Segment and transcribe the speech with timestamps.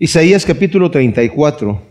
[0.00, 1.82] Isaías capítulo 34.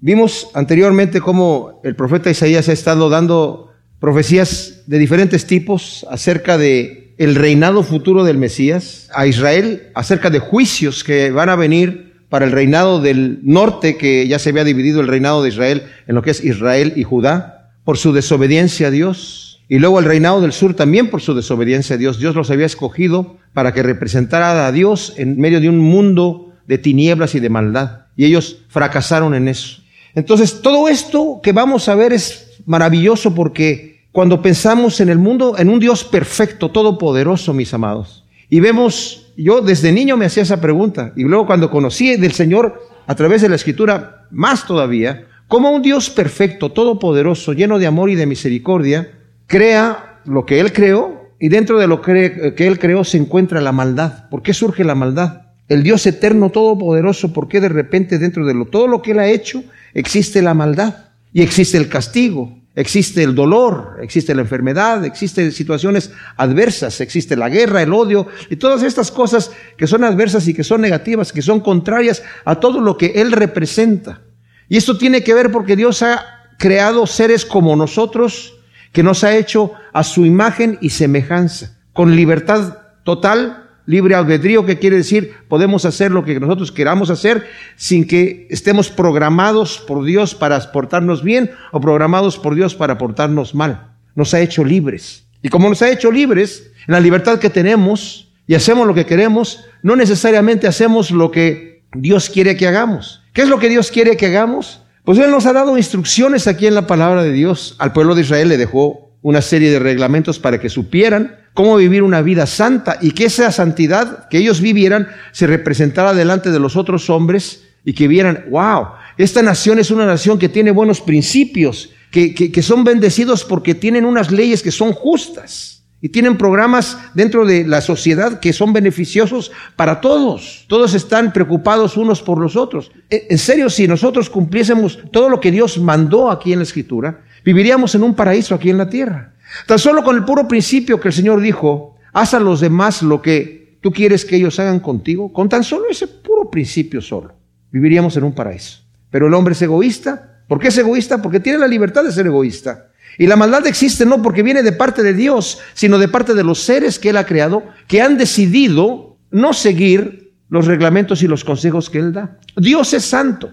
[0.00, 7.14] Vimos anteriormente cómo el profeta Isaías ha estado dando profecías de diferentes tipos acerca de
[7.18, 12.46] el reinado futuro del Mesías a Israel, acerca de juicios que van a venir para
[12.46, 16.22] el reinado del norte, que ya se había dividido el reinado de Israel en lo
[16.22, 20.52] que es Israel y Judá, por su desobediencia a Dios, y luego el reinado del
[20.52, 22.18] sur también por su desobediencia a Dios.
[22.18, 26.78] Dios los había escogido para que representara a Dios en medio de un mundo de
[26.78, 28.06] tinieblas y de maldad.
[28.16, 29.82] Y ellos fracasaron en eso.
[30.14, 35.56] Entonces, todo esto que vamos a ver es maravilloso porque cuando pensamos en el mundo,
[35.58, 40.60] en un Dios perfecto, todopoderoso, mis amados, y vemos, yo desde niño me hacía esa
[40.60, 45.70] pregunta, y luego cuando conocí del Señor a través de la Escritura, más todavía, como
[45.70, 49.12] un Dios perfecto, todopoderoso, lleno de amor y de misericordia,
[49.46, 53.72] crea lo que Él creó, y dentro de lo que Él creó se encuentra la
[53.72, 54.28] maldad.
[54.28, 55.41] ¿Por qué surge la maldad?
[55.68, 59.18] El Dios eterno todopoderoso, ¿por qué de repente dentro de lo, todo lo que Él
[59.18, 59.62] ha hecho
[59.94, 60.94] existe la maldad
[61.32, 67.48] y existe el castigo, existe el dolor, existe la enfermedad, existen situaciones adversas, existe la
[67.48, 71.42] guerra, el odio y todas estas cosas que son adversas y que son negativas, que
[71.42, 74.20] son contrarias a todo lo que Él representa?
[74.68, 76.24] Y esto tiene que ver porque Dios ha
[76.58, 78.54] creado seres como nosotros,
[78.92, 84.78] que nos ha hecho a su imagen y semejanza, con libertad total Libre albedrío, que
[84.78, 90.34] quiere decir podemos hacer lo que nosotros queramos hacer sin que estemos programados por Dios
[90.34, 93.94] para portarnos bien o programados por Dios para portarnos mal.
[94.14, 95.26] Nos ha hecho libres.
[95.42, 99.06] Y como nos ha hecho libres, en la libertad que tenemos y hacemos lo que
[99.06, 103.22] queremos, no necesariamente hacemos lo que Dios quiere que hagamos.
[103.32, 104.82] ¿Qué es lo que Dios quiere que hagamos?
[105.04, 107.74] Pues Él nos ha dado instrucciones aquí en la palabra de Dios.
[107.78, 112.02] Al pueblo de Israel le dejó una serie de reglamentos para que supieran cómo vivir
[112.02, 116.76] una vida santa y que esa santidad que ellos vivieran se representara delante de los
[116.76, 121.90] otros hombres y que vieran, wow, esta nación es una nación que tiene buenos principios,
[122.10, 127.46] que, que, son bendecidos porque tienen unas leyes que son justas y tienen programas dentro
[127.46, 130.66] de la sociedad que son beneficiosos para todos.
[130.68, 132.90] Todos están preocupados unos por los otros.
[133.08, 137.24] E, en serio, si nosotros cumpliésemos todo lo que Dios mandó aquí en la Escritura,
[137.44, 139.31] viviríamos en un paraíso aquí en la tierra.
[139.66, 143.20] Tan solo con el puro principio que el Señor dijo, haz a los demás lo
[143.20, 147.34] que tú quieres que ellos hagan contigo, con tan solo ese puro principio solo,
[147.70, 148.80] viviríamos en un paraíso.
[149.10, 150.42] Pero el hombre es egoísta.
[150.48, 151.20] ¿Por qué es egoísta?
[151.20, 152.88] Porque tiene la libertad de ser egoísta.
[153.18, 156.44] Y la maldad existe no porque viene de parte de Dios, sino de parte de
[156.44, 161.44] los seres que Él ha creado, que han decidido no seguir los reglamentos y los
[161.44, 162.38] consejos que Él da.
[162.56, 163.52] Dios es santo.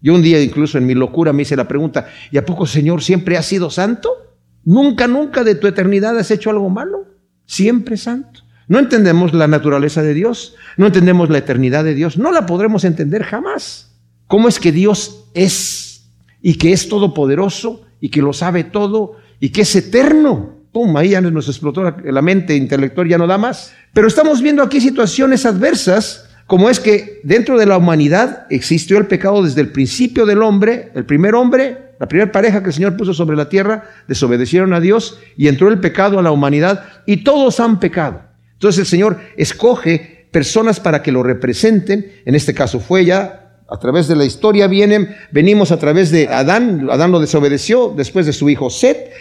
[0.00, 3.02] Yo un día incluso en mi locura me hice la pregunta, ¿y a poco Señor
[3.02, 4.31] siempre ha sido santo?
[4.64, 7.06] Nunca, nunca de tu eternidad has hecho algo malo.
[7.46, 8.42] Siempre santo.
[8.68, 12.84] No entendemos la naturaleza de Dios, no entendemos la eternidad de Dios, no la podremos
[12.84, 13.92] entender jamás.
[14.26, 19.50] ¿Cómo es que Dios es y que es todopoderoso y que lo sabe todo y
[19.50, 20.62] que es eterno?
[20.72, 23.74] Pum, ahí ya nos explotó la mente intelectual, ya no da más.
[23.92, 29.06] Pero estamos viendo aquí situaciones adversas, como es que dentro de la humanidad existió el
[29.06, 32.96] pecado desde el principio del hombre, el primer hombre, la primera pareja que el Señor
[32.96, 37.18] puso sobre la tierra, desobedecieron a Dios y entró el pecado a la humanidad y
[37.18, 38.22] todos han pecado.
[38.54, 42.10] Entonces el Señor escoge personas para que lo representen.
[42.24, 46.26] En este caso fue ya a través de la historia vienen, venimos a través de
[46.26, 49.12] Adán, Adán lo desobedeció, después de su hijo Set,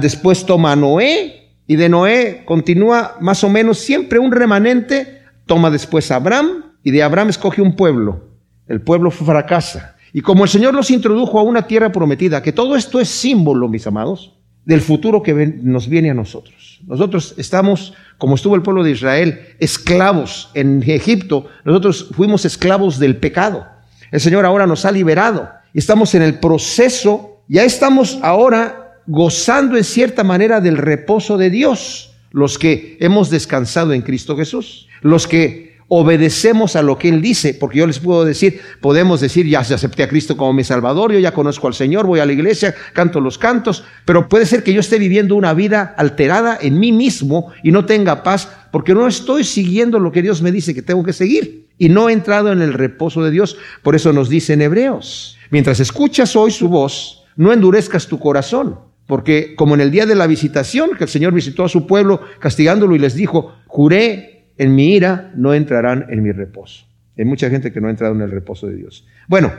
[0.00, 5.68] después toma a Noé, y de Noé continúa más o menos siempre un remanente, toma
[5.68, 8.20] después a Abraham, y de Abraham escoge un pueblo.
[8.68, 9.96] El pueblo fracasa.
[10.12, 13.68] Y como el Señor nos introdujo a una tierra prometida, que todo esto es símbolo,
[13.68, 14.32] mis amados,
[14.64, 16.80] del futuro que nos viene a nosotros.
[16.86, 21.46] Nosotros estamos, como estuvo el pueblo de Israel, esclavos en Egipto.
[21.64, 23.66] Nosotros fuimos esclavos del pecado.
[24.10, 25.48] El Señor ahora nos ha liberado.
[25.72, 32.12] Estamos en el proceso, ya estamos ahora gozando en cierta manera del reposo de Dios,
[32.32, 37.52] los que hemos descansado en Cristo Jesús, los que obedecemos a lo que Él dice,
[37.52, 41.18] porque yo les puedo decir, podemos decir, ya acepté a Cristo como mi Salvador, yo
[41.18, 44.72] ya conozco al Señor, voy a la iglesia, canto los cantos, pero puede ser que
[44.72, 49.08] yo esté viviendo una vida alterada en mí mismo y no tenga paz, porque no
[49.08, 52.52] estoy siguiendo lo que Dios me dice que tengo que seguir y no he entrado
[52.52, 53.56] en el reposo de Dios.
[53.82, 58.78] Por eso nos dice en Hebreos, mientras escuchas hoy su voz, no endurezcas tu corazón.
[59.08, 62.20] Porque como en el día de la visitación, que el Señor visitó a su pueblo
[62.38, 66.84] castigándolo y les dijo, juré en mi ira no entrarán en mi reposo.
[67.16, 69.06] Hay mucha gente que no ha entrado en el reposo de Dios.
[69.26, 69.50] Bueno,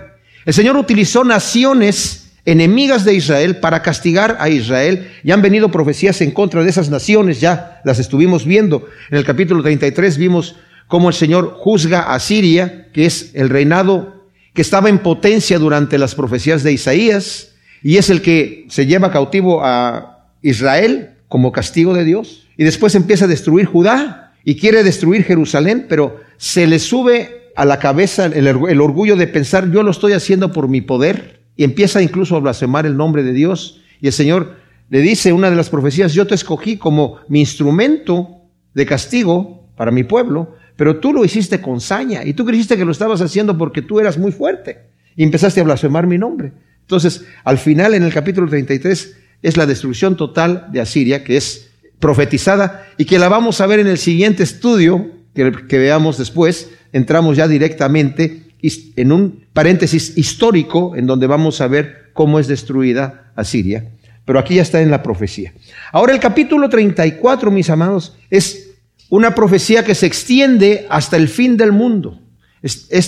[0.45, 5.09] el Señor utilizó naciones enemigas de Israel para castigar a Israel.
[5.24, 8.88] Ya han venido profecías en contra de esas naciones, ya las estuvimos viendo.
[9.09, 14.30] En el capítulo 33 vimos cómo el Señor juzga a Siria, que es el reinado
[14.53, 19.12] que estaba en potencia durante las profecías de Isaías, y es el que se lleva
[19.12, 24.83] cautivo a Israel como castigo de Dios, y después empieza a destruir Judá y quiere
[24.83, 29.91] destruir Jerusalén, pero se le sube a la cabeza el, orgullo de pensar, yo lo
[29.91, 34.07] estoy haciendo por mi poder, y empieza incluso a blasfemar el nombre de Dios, y
[34.07, 34.55] el Señor
[34.89, 38.41] le dice una de las profecías, yo te escogí como mi instrumento
[38.73, 42.85] de castigo para mi pueblo, pero tú lo hiciste con saña y tú creíste que
[42.85, 44.79] lo estabas haciendo porque tú eras muy fuerte
[45.15, 46.53] y empezaste a blasfemar mi nombre.
[46.81, 51.70] Entonces, al final, en el capítulo 33, es la destrucción total de Asiria, que es
[52.01, 56.71] profetizada y que la vamos a ver en el siguiente estudio que, veamos después.
[56.92, 63.31] Entramos ya directamente en un paréntesis histórico en donde vamos a ver cómo es destruida
[63.38, 63.92] Asiria
[64.25, 65.53] pero aquí ya está en la profecía.
[65.92, 68.71] Ahora el capítulo 34, mis amados, es
[69.09, 72.21] una profecía que se extiende hasta el fin del mundo.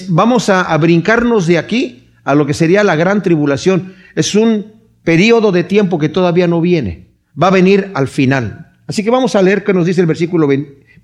[0.09, 3.93] vamos a, a brincarnos de aquí a lo que sería la gran tribulación.
[4.15, 4.73] Es un
[5.03, 7.11] periodo de tiempo que todavía no viene.
[7.41, 8.72] Va a venir al final.
[8.87, 10.47] Así que vamos a leer qué nos dice el versículo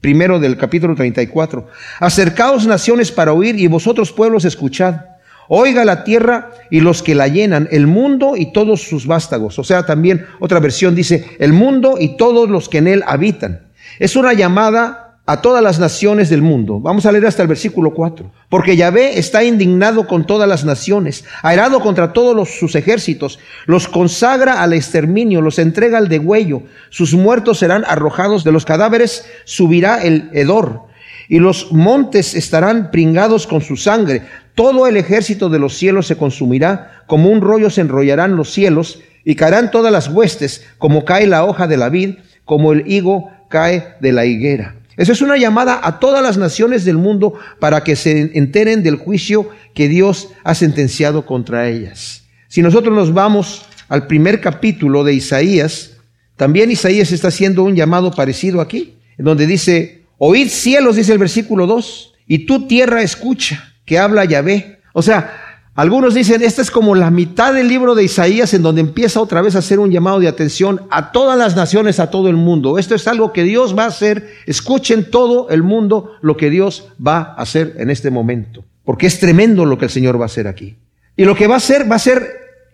[0.01, 1.67] primero del capítulo 34.
[1.99, 5.01] Acercaos naciones para oír y vosotros pueblos escuchad.
[5.47, 9.57] Oiga la tierra y los que la llenan, el mundo y todos sus vástagos.
[9.57, 13.67] O sea, también otra versión dice, el mundo y todos los que en él habitan.
[13.97, 16.79] Es una llamada a todas las naciones del mundo.
[16.79, 18.31] Vamos a leer hasta el versículo 4.
[18.49, 23.37] Porque Yahvé está indignado con todas las naciones, airado contra todos sus ejércitos,
[23.67, 29.23] los consagra al exterminio, los entrega al degüello, sus muertos serán arrojados de los cadáveres,
[29.43, 30.85] subirá el hedor,
[31.27, 34.23] y los montes estarán pringados con su sangre.
[34.55, 38.99] Todo el ejército de los cielos se consumirá, como un rollo se enrollarán los cielos,
[39.23, 42.15] y caerán todas las huestes, como cae la hoja de la vid,
[42.45, 44.78] como el higo cae de la higuera.
[45.00, 48.98] Eso es una llamada a todas las naciones del mundo para que se enteren del
[48.98, 52.24] juicio que Dios ha sentenciado contra ellas.
[52.50, 55.92] Si nosotros nos vamos al primer capítulo de Isaías,
[56.36, 61.18] también Isaías está haciendo un llamado parecido aquí, en donde dice, oíd cielos, dice el
[61.18, 64.81] versículo 2, y tu tierra escucha que habla Yahvé.
[64.92, 65.49] O sea,
[65.79, 69.41] algunos dicen, esta es como la mitad del libro de Isaías en donde empieza otra
[69.41, 72.77] vez a hacer un llamado de atención a todas las naciones, a todo el mundo.
[72.77, 74.29] Esto es algo que Dios va a hacer.
[74.45, 78.65] Escuchen todo el mundo lo que Dios va a hacer en este momento.
[78.83, 80.75] Porque es tremendo lo que el Señor va a hacer aquí.
[81.15, 82.29] Y lo que va a hacer va a ser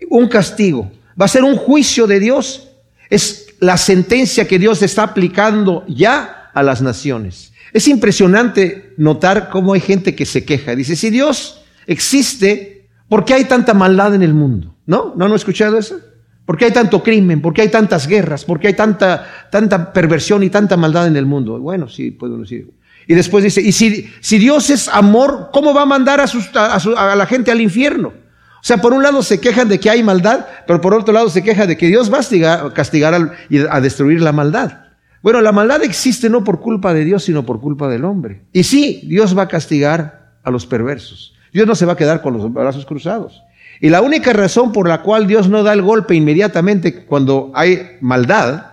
[0.09, 0.91] un castigo,
[1.21, 2.69] va a ser un juicio de Dios.
[3.11, 7.53] Es la sentencia que Dios está aplicando ya a las naciones.
[7.71, 10.75] Es impresionante notar cómo hay gente que se queja.
[10.75, 12.75] Dice, si Dios existe,
[13.09, 14.75] ¿por qué hay tanta maldad en el mundo?
[14.85, 15.13] ¿No?
[15.15, 15.99] ¿No han escuchado eso?
[16.45, 17.41] ¿Por qué hay tanto crimen?
[17.41, 18.45] ¿Por qué hay tantas guerras?
[18.45, 21.59] ¿Por qué hay tanta, tanta perversión y tanta maldad en el mundo?
[21.59, 22.71] Bueno, sí, puedo decir.
[23.07, 26.25] Y después dice, y si, si Dios es amor, ¿cómo va a mandar a,
[26.55, 28.09] a, a la gente al infierno?
[28.09, 31.29] O sea, por un lado se quejan de que hay maldad, pero por otro lado
[31.29, 34.85] se queja de que Dios va a castigar, y a destruir la maldad.
[35.21, 38.45] Bueno, la maldad existe no por culpa de Dios, sino por culpa del hombre.
[38.53, 41.34] Y sí, Dios va a castigar a los perversos.
[41.55, 43.41] Dios no se va a quedar con los brazos cruzados.
[43.79, 47.91] Y la única razón por la cual Dios no da el golpe inmediatamente cuando hay
[48.01, 48.65] maldad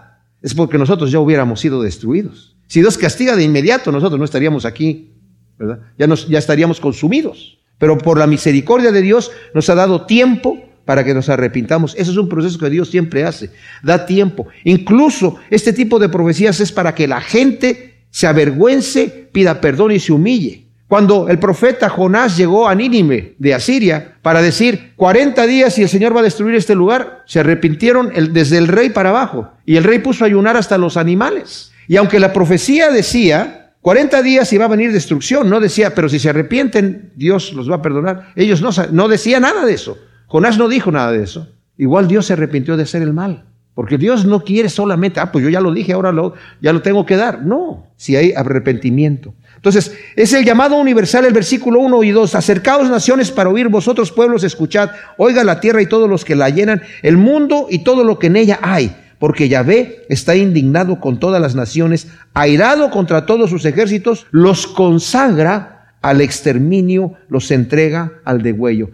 [0.43, 2.57] es porque nosotros ya hubiéramos sido destruidos.
[2.67, 5.13] Si Dios castiga de inmediato, nosotros no estaríamos aquí,
[5.57, 5.79] ¿verdad?
[5.97, 7.57] Ya, ya estaríamos consumidos.
[7.79, 11.95] Pero por la misericordia de Dios nos ha dado tiempo para que nos arrepintamos.
[11.97, 13.51] Eso es un proceso que Dios siempre hace,
[13.85, 14.49] da tiempo.
[14.65, 20.01] Incluso este tipo de profecías es para que la gente se avergüence, pida perdón y
[20.01, 20.62] se humille.
[20.93, 25.89] Cuando el profeta Jonás llegó a Nínive de Asiria para decir 40 días y el
[25.89, 29.85] Señor va a destruir este lugar, se arrepintieron desde el rey para abajo y el
[29.85, 31.73] rey puso a ayunar hasta los animales.
[31.89, 36.11] Y aunque la profecía decía 40 días y va a venir destrucción, no decía, pero
[36.11, 38.31] si se arrepienten, Dios los va a perdonar.
[38.37, 39.97] Ellos no, no decían nada de eso.
[40.27, 41.49] Jonás no dijo nada de eso.
[41.79, 43.47] Igual Dios se arrepintió de hacer el mal.
[43.75, 46.83] Porque Dios no quiere solamente, ah, pues yo ya lo dije, ahora lo, ya lo
[46.83, 47.43] tengo que dar.
[47.43, 49.33] No, si hay arrepentimiento.
[49.63, 52.35] Entonces, es el llamado universal, el versículo 1 y 2.
[52.35, 54.91] Acercaos naciones para oír, vosotros pueblos, escuchad.
[55.17, 58.27] Oiga la tierra y todos los que la llenan, el mundo y todo lo que
[58.27, 58.97] en ella hay.
[59.21, 65.95] Porque Yahvé está indignado con todas las naciones, airado contra todos sus ejércitos, los consagra
[66.03, 68.91] al exterminio, los entrega al degüello.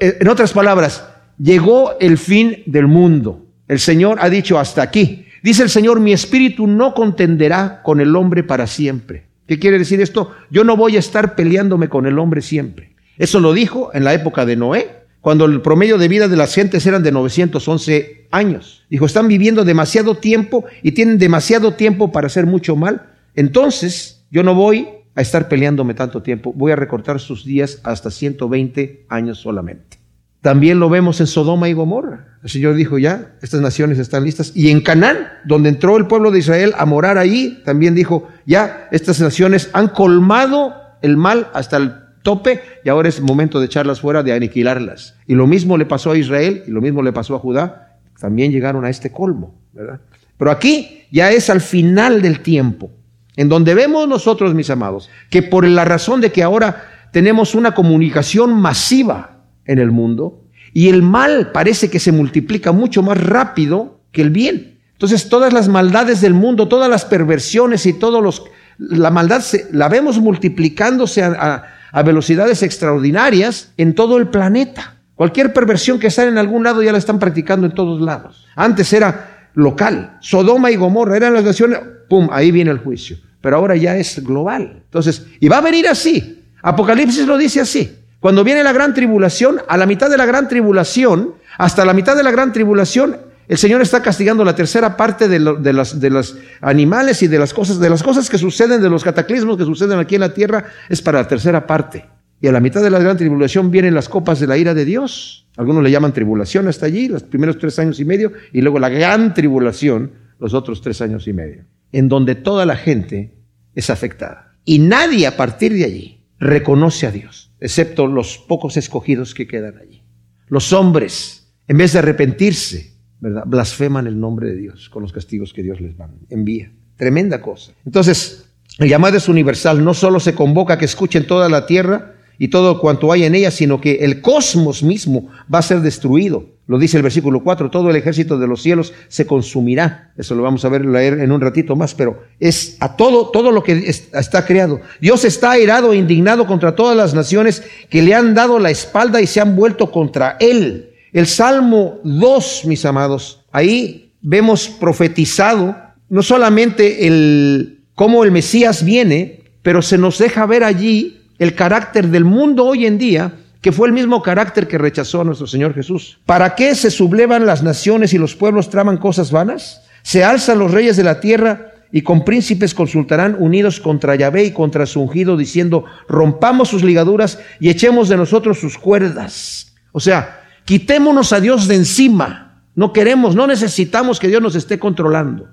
[0.00, 1.04] En otras palabras,
[1.38, 3.46] llegó el fin del mundo.
[3.68, 5.26] El Señor ha dicho hasta aquí.
[5.44, 9.27] Dice el Señor, mi espíritu no contenderá con el hombre para siempre.
[9.48, 10.32] ¿Qué quiere decir esto?
[10.50, 12.92] Yo no voy a estar peleándome con el hombre siempre.
[13.16, 14.90] Eso lo dijo en la época de Noé,
[15.22, 18.84] cuando el promedio de vida de las gentes eran de 911 años.
[18.90, 23.14] Dijo, están viviendo demasiado tiempo y tienen demasiado tiempo para hacer mucho mal.
[23.34, 26.52] Entonces, yo no voy a estar peleándome tanto tiempo.
[26.52, 29.97] Voy a recortar sus días hasta 120 años solamente.
[30.40, 32.38] También lo vemos en Sodoma y Gomorra.
[32.42, 34.52] El Señor dijo ya, estas naciones están listas.
[34.54, 38.88] Y en Canaán, donde entró el pueblo de Israel a morar ahí, también dijo, ya,
[38.92, 41.92] estas naciones han colmado el mal hasta el
[42.22, 45.16] tope y ahora es momento de echarlas fuera, de aniquilarlas.
[45.26, 47.98] Y lo mismo le pasó a Israel y lo mismo le pasó a Judá.
[48.20, 50.00] También llegaron a este colmo, ¿verdad?
[50.36, 52.90] Pero aquí ya es al final del tiempo,
[53.36, 57.74] en donde vemos nosotros, mis amados, que por la razón de que ahora tenemos una
[57.74, 59.37] comunicación masiva
[59.68, 64.30] en el mundo y el mal parece que se multiplica mucho más rápido que el
[64.30, 64.78] bien.
[64.92, 68.42] Entonces todas las maldades del mundo, todas las perversiones y todos los
[68.78, 71.64] la maldad la vemos multiplicándose a,
[72.04, 74.96] velocidades extraordinarias en todo el planeta.
[75.14, 78.46] Cualquier perversión que sale en algún lado ya la están practicando en todos lados.
[78.54, 80.18] Antes era local.
[80.20, 82.28] Sodoma y Gomorra eran las naciones, ¡pum!
[82.30, 83.16] Ahí viene el juicio.
[83.40, 84.82] Pero ahora ya es global.
[84.84, 86.44] Entonces, y va a venir así.
[86.62, 87.97] Apocalipsis lo dice así.
[88.20, 92.16] Cuando viene la gran tribulación, a la mitad de la gran tribulación, hasta la mitad
[92.16, 95.72] de la gran tribulación, el Señor está castigando la tercera parte de, de,
[96.10, 99.64] las, animales y de las cosas, de las cosas que suceden, de los cataclismos que
[99.64, 102.04] suceden aquí en la tierra, es para la tercera parte.
[102.40, 104.84] Y a la mitad de la gran tribulación vienen las copas de la ira de
[104.84, 105.46] Dios.
[105.56, 108.88] Algunos le llaman tribulación hasta allí, los primeros tres años y medio, y luego la
[108.88, 113.34] gran tribulación, los otros tres años y medio, en donde toda la gente
[113.74, 114.56] es afectada.
[114.64, 119.78] Y nadie a partir de allí reconoce a Dios, excepto los pocos escogidos que quedan
[119.78, 120.02] allí.
[120.46, 123.44] Los hombres, en vez de arrepentirse, ¿verdad?
[123.46, 125.94] blasfeman el nombre de Dios con los castigos que Dios les
[126.30, 126.72] envía.
[126.96, 127.72] Tremenda cosa.
[127.84, 132.14] Entonces, el llamado es universal, no solo se convoca a que escuchen toda la tierra,
[132.38, 136.46] y todo cuanto hay en ella, sino que el cosmos mismo va a ser destruido.
[136.68, 140.12] Lo dice el versículo 4, todo el ejército de los cielos se consumirá.
[140.18, 143.50] Eso lo vamos a ver leer en un ratito más, pero es a todo, todo
[143.50, 144.82] lo que está creado.
[145.00, 149.22] Dios está airado e indignado contra todas las naciones que le han dado la espalda
[149.22, 150.90] y se han vuelto contra él.
[151.14, 155.74] El Salmo 2, mis amados, ahí vemos profetizado
[156.10, 162.08] no solamente el cómo el Mesías viene, pero se nos deja ver allí el carácter
[162.08, 165.74] del mundo hoy en día, que fue el mismo carácter que rechazó a nuestro Señor
[165.74, 166.20] Jesús.
[166.26, 169.82] ¿Para qué se sublevan las naciones y los pueblos traman cosas vanas?
[170.02, 174.52] Se alzan los reyes de la tierra y con príncipes consultarán unidos contra Yahvé y
[174.52, 179.74] contra su ungido, diciendo, rompamos sus ligaduras y echemos de nosotros sus cuerdas.
[179.92, 182.62] O sea, quitémonos a Dios de encima.
[182.74, 185.48] No queremos, no necesitamos que Dios nos esté controlando.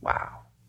[0.00, 0.12] Wow.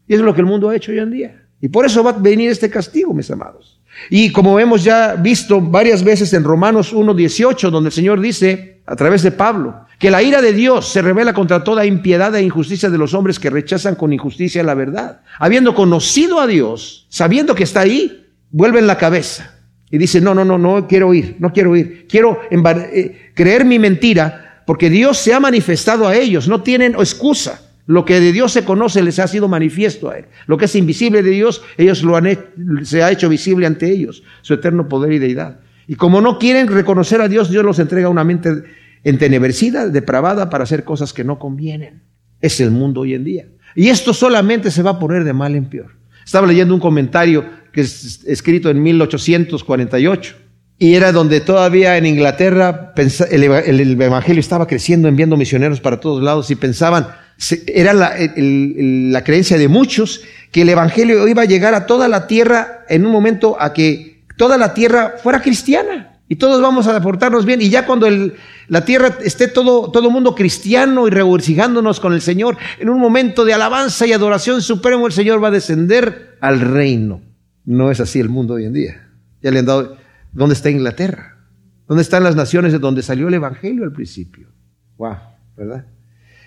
[0.08, 1.48] Y es lo que el mundo ha hecho hoy en día.
[1.62, 3.75] Y por eso va a venir este castigo, mis amados.
[4.10, 8.96] Y como hemos ya visto varias veces en Romanos 1.18, donde el Señor dice, a
[8.96, 12.90] través de Pablo, que la ira de Dios se revela contra toda impiedad e injusticia
[12.90, 15.22] de los hombres que rechazan con injusticia la verdad.
[15.40, 19.56] Habiendo conocido a Dios, sabiendo que está ahí, vuelven la cabeza
[19.90, 23.80] y dicen, no, no, no, no quiero ir, no quiero ir, quiero eh, creer mi
[23.80, 27.62] mentira, porque Dios se ha manifestado a ellos, no tienen excusa.
[27.88, 30.26] Lo que de Dios se conoce les ha sido manifiesto a él.
[30.48, 32.28] Lo que es invisible de Dios, ellos lo han
[32.84, 35.60] se ha hecho visible ante ellos, su eterno poder y deidad.
[35.88, 38.64] Y como no quieren reconocer a Dios, Dios los entrega a una mente
[39.04, 42.02] entenebrecida, depravada, para hacer cosas que no convienen.
[42.42, 43.46] Es el mundo hoy en día.
[43.76, 45.92] Y esto solamente se va a poner de mal en peor.
[46.26, 50.36] Estaba leyendo un comentario que es escrito en 1848
[50.80, 52.94] y era donde todavía en Inglaterra
[53.30, 57.08] el Evangelio estaba creciendo, enviando misioneros para todos lados y pensaban,
[57.68, 62.86] era la, creencia de muchos que el Evangelio iba a llegar a toda la tierra
[62.88, 67.46] en un momento a que toda la tierra fuera cristiana y todos vamos a portarnos
[67.46, 68.08] bien y ya cuando
[68.68, 73.44] la tierra esté todo todo mundo cristiano y regocijándonos con el Señor en un momento
[73.46, 77.22] de alabanza y adoración supremo el Señor va a descender al reino.
[77.66, 79.10] No es así el mundo hoy en día.
[79.42, 79.98] Ya le han dado
[80.32, 81.38] ¿dónde está Inglaterra?
[81.88, 84.48] ¿Dónde están las naciones de donde salió el evangelio al principio?
[84.98, 85.18] Wow,
[85.56, 85.86] ¿verdad?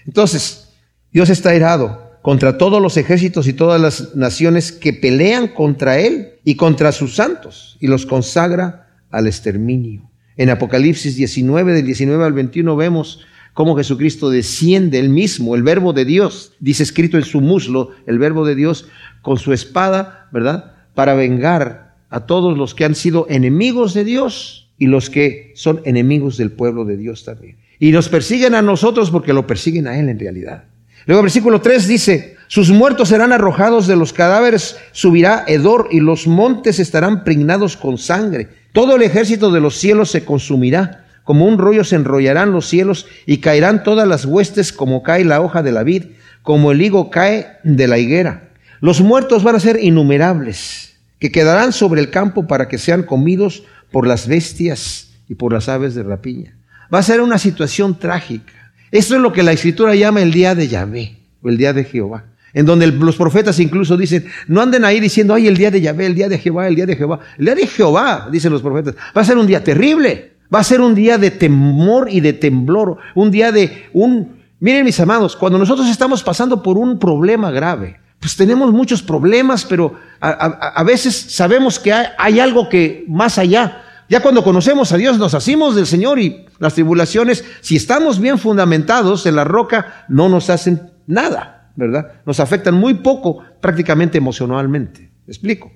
[0.04, 0.67] Entonces,
[1.12, 6.34] Dios está irado contra todos los ejércitos y todas las naciones que pelean contra Él
[6.44, 10.10] y contra sus santos y los consagra al exterminio.
[10.36, 13.20] En Apocalipsis 19, del 19 al 21 vemos
[13.54, 18.20] cómo Jesucristo desciende él mismo, el verbo de Dios, dice escrito en su muslo, el
[18.20, 18.86] verbo de Dios,
[19.20, 20.74] con su espada, ¿verdad?
[20.94, 25.80] Para vengar a todos los que han sido enemigos de Dios y los que son
[25.84, 27.56] enemigos del pueblo de Dios también.
[27.80, 30.64] Y nos persiguen a nosotros porque lo persiguen a Él en realidad.
[31.08, 36.26] Luego versículo 3 dice, sus muertos serán arrojados de los cadáveres, subirá hedor y los
[36.26, 38.48] montes estarán pregnados con sangre.
[38.74, 41.06] Todo el ejército de los cielos se consumirá.
[41.24, 45.40] Como un rollo se enrollarán los cielos y caerán todas las huestes como cae la
[45.40, 46.04] hoja de la vid,
[46.42, 48.50] como el higo cae de la higuera.
[48.82, 50.98] Los muertos van a ser innumerables.
[51.18, 55.70] que quedarán sobre el campo para que sean comidos por las bestias y por las
[55.70, 56.58] aves de rapiña.
[56.92, 58.52] Va a ser una situación trágica.
[58.90, 61.84] Esto es lo que la escritura llama el día de Yahvé o el día de
[61.84, 62.24] Jehová.
[62.54, 66.06] En donde los profetas incluso dicen, no anden ahí diciendo, ay, el día de Yahvé,
[66.06, 67.20] el día de Jehová, el día de Jehová.
[67.38, 70.32] El día de Jehová, dicen los profetas, va a ser un día terrible.
[70.52, 72.96] Va a ser un día de temor y de temblor.
[73.14, 74.38] Un día de un...
[74.60, 79.64] Miren mis amados, cuando nosotros estamos pasando por un problema grave, pues tenemos muchos problemas,
[79.64, 83.84] pero a, veces sabemos que hay, hay algo que más allá.
[84.08, 88.38] Ya cuando conocemos a Dios nos hacemos del Señor y las tribulaciones, si estamos bien
[88.38, 92.12] fundamentados en la roca, no nos hacen nada, ¿verdad?
[92.24, 95.10] Nos afectan muy poco prácticamente emocionalmente.
[95.26, 95.70] ¿Me explico?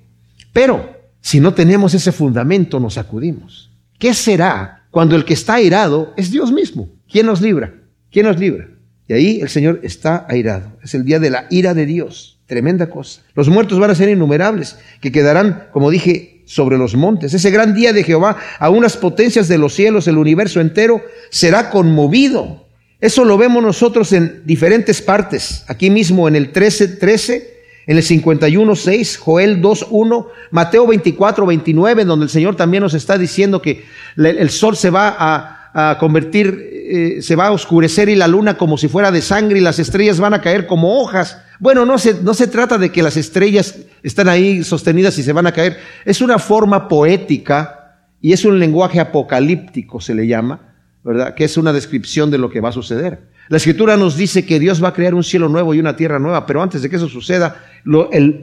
[0.52, 3.70] Pero si no tenemos ese fundamento, nos sacudimos.
[3.98, 6.88] ¿Qué será cuando el que está airado es Dios mismo?
[7.10, 7.74] ¿Quién nos libra?
[8.10, 8.68] ¿Quién nos libra?
[9.08, 10.72] Y ahí el Señor está airado.
[10.82, 12.40] Es el día de la ira de Dios.
[12.46, 13.22] Tremenda cosa.
[13.34, 17.34] Los muertos van a ser innumerables, que quedarán, como dije, sobre los montes.
[17.34, 21.70] Ese gran día de Jehová, a unas potencias de los cielos, el universo entero, será
[21.70, 22.66] conmovido.
[23.00, 25.64] Eso lo vemos nosotros en diferentes partes.
[25.66, 27.52] Aquí mismo en el 13, 13,
[27.86, 32.94] en el 51, 6, Joel 2, 1, Mateo 24, 29, donde el Señor también nos
[32.94, 33.84] está diciendo que
[34.16, 38.76] el sol se va a, convertir, eh, se va a oscurecer y la luna como
[38.76, 41.38] si fuera de sangre y las estrellas van a caer como hojas.
[41.62, 45.32] Bueno, no se, no se trata de que las estrellas están ahí sostenidas y se
[45.32, 45.78] van a caer.
[46.04, 51.34] Es una forma poética y es un lenguaje apocalíptico, se le llama, ¿verdad?
[51.36, 53.28] Que es una descripción de lo que va a suceder.
[53.48, 56.18] La escritura nos dice que Dios va a crear un cielo nuevo y una tierra
[56.18, 57.62] nueva, pero antes de que eso suceda,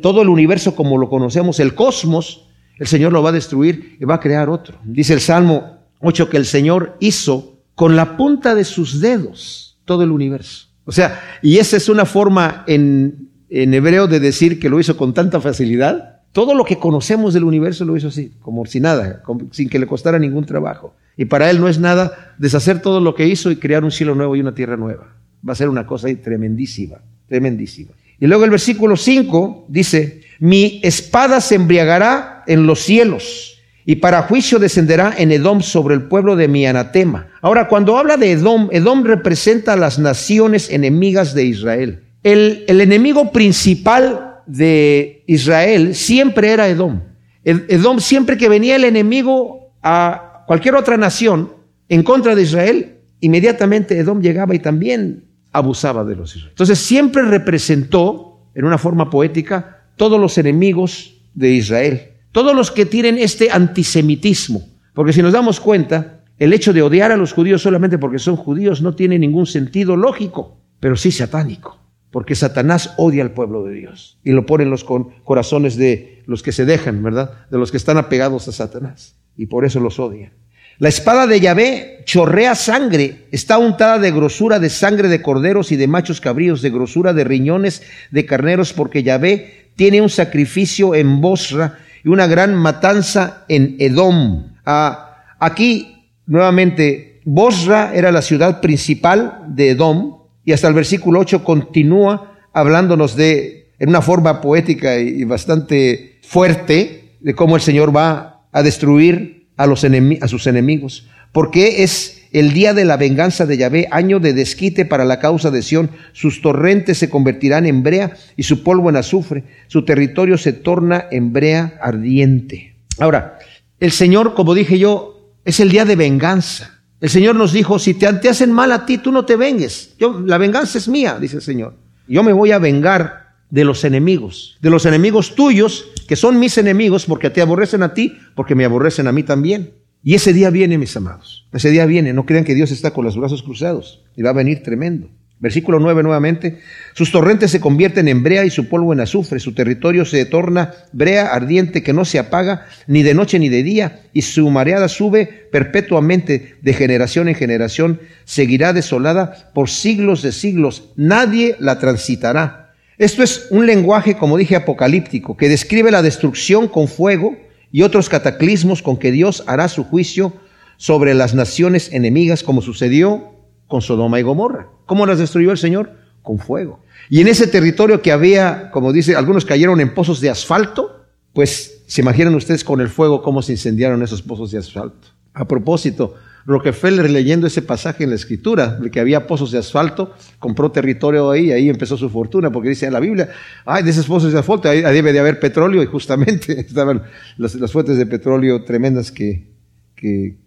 [0.02, 2.48] todo el universo como lo conocemos, el cosmos,
[2.78, 4.78] el Señor lo va a destruir y va a crear otro.
[4.86, 10.04] Dice el Salmo 8 que el Señor hizo con la punta de sus dedos todo
[10.04, 10.69] el universo.
[10.90, 15.14] O sea, y esa es una forma en, hebreo de decir que lo hizo con
[15.14, 16.22] tanta facilidad.
[16.32, 19.86] Todo lo que conocemos del universo lo hizo así, como si nada, sin que le
[19.86, 20.96] costara ningún trabajo.
[21.16, 24.16] Y para él no es nada deshacer todo lo que hizo y crear un cielo
[24.16, 25.16] nuevo y una tierra nueva.
[25.48, 27.92] Va a ser una cosa tremendísima, tremendísima.
[28.20, 34.24] Y luego el versículo 5 dice, mi espada se embriagará en los cielos y para
[34.24, 37.28] juicio descenderá en Edom sobre el pueblo de mi anatema.
[37.42, 42.04] Ahora, cuando habla de Edom, Edom representa a las naciones enemigas de Israel.
[42.24, 47.02] El, enemigo principal de Israel siempre era Edom.
[47.44, 51.54] Edom, siempre que venía el enemigo a cualquier otra nación
[51.88, 56.52] en contra de Israel, inmediatamente Edom llegaba y también abusaba de los israelíes.
[56.52, 62.10] Entonces siempre representó, en una forma poética, todos los enemigos de Israel.
[62.32, 67.12] Todos los que tienen este antisemitismo, porque si nos damos cuenta, el hecho de odiar
[67.12, 71.78] a los judíos solamente porque son judíos no tiene ningún sentido lógico, pero sí satánico,
[72.12, 76.42] porque Satanás odia al pueblo de Dios y lo pone en los corazones de los
[76.42, 77.48] que se dejan, ¿verdad?
[77.52, 80.32] De los que están apegados a Satanás y por eso los odia.
[80.80, 85.76] La espada de Yahvé chorrea sangre, está untada de grosura de sangre de corderos y
[85.76, 91.20] de machos cabríos, de grosura de riñones de carneros, porque Yahvé tiene un sacrificio en
[91.20, 94.54] Bosra y una gran matanza en Edom.
[94.66, 95.99] Ah, aquí,
[96.30, 103.16] nuevamente, Bosra era la ciudad principal de Edom y hasta el versículo 8 continúa hablándonos
[103.16, 109.48] de, en una forma poética y bastante fuerte, de cómo el Señor va a destruir
[109.58, 114.20] a, los a sus enemigos, porque es el día de la venganza de Yahvé, año
[114.20, 115.90] de desquite para la causa de Sión.
[116.14, 119.44] Sus torrentes se convertirán en brea y su polvo en azufre.
[119.68, 122.76] Su territorio se torna en brea ardiente.
[123.00, 123.40] Ahora,
[123.80, 126.82] el Señor, como dije yo, es el día de venganza.
[127.02, 129.96] El Señor nos dijo, si te, hacen mal a ti, tú no te vengues.
[129.98, 131.76] Yo, la venganza es mía, dice el Señor.
[132.08, 136.58] Yo me voy a vengar de los enemigos, de los enemigos tuyos, que son mis
[136.58, 139.72] enemigos, porque te aborrecen a ti, porque me aborrecen a mí también.
[140.04, 141.48] Y ese día viene, mis amados.
[141.52, 142.14] Ese día viene.
[142.14, 144.04] No crean que Dios está con los brazos cruzados.
[144.16, 145.10] Y va a venir tremendo.
[145.40, 146.60] Versículo 9 nuevamente.
[146.94, 149.40] Sus torrentes se convierten en brea y su polvo en azufre.
[149.40, 153.64] Su territorio se torna brea ardiente que no se apaga ni de noche ni de
[153.64, 154.02] día.
[154.12, 158.02] Y su mareada sube perpetuamente de generación en generación.
[158.26, 160.90] Seguirá desolada por siglos de siglos.
[160.98, 162.74] Nadie la transitará.
[162.98, 167.38] Esto es un lenguaje, como dije, apocalíptico, que describe la destrucción con fuego
[167.72, 170.34] y otros cataclismos con que Dios hará su juicio
[170.76, 173.36] sobre las naciones enemigas, como sucedió
[173.68, 174.68] con Sodoma y Gomorra.
[174.90, 175.92] ¿Cómo las destruyó el Señor?
[176.24, 176.80] Con fuego.
[177.12, 181.84] Y en ese territorio que había, como dice, algunos cayeron en pozos de asfalto, pues
[181.86, 185.10] se imaginan ustedes con el fuego cómo se incendiaron esos pozos de asfalto.
[185.36, 186.16] A propósito,
[186.48, 191.30] Rockefeller leyendo ese pasaje en la escritura, de que había pozos de asfalto, compró territorio
[191.30, 193.30] ahí ahí empezó su fortuna, porque dice en la Biblia,
[193.68, 197.04] ay, de esos pozos de asfalto ahí debe de haber petróleo y justamente estaban
[197.38, 199.52] las, fuentes de petróleo tremendas que,
[199.96, 200.40] que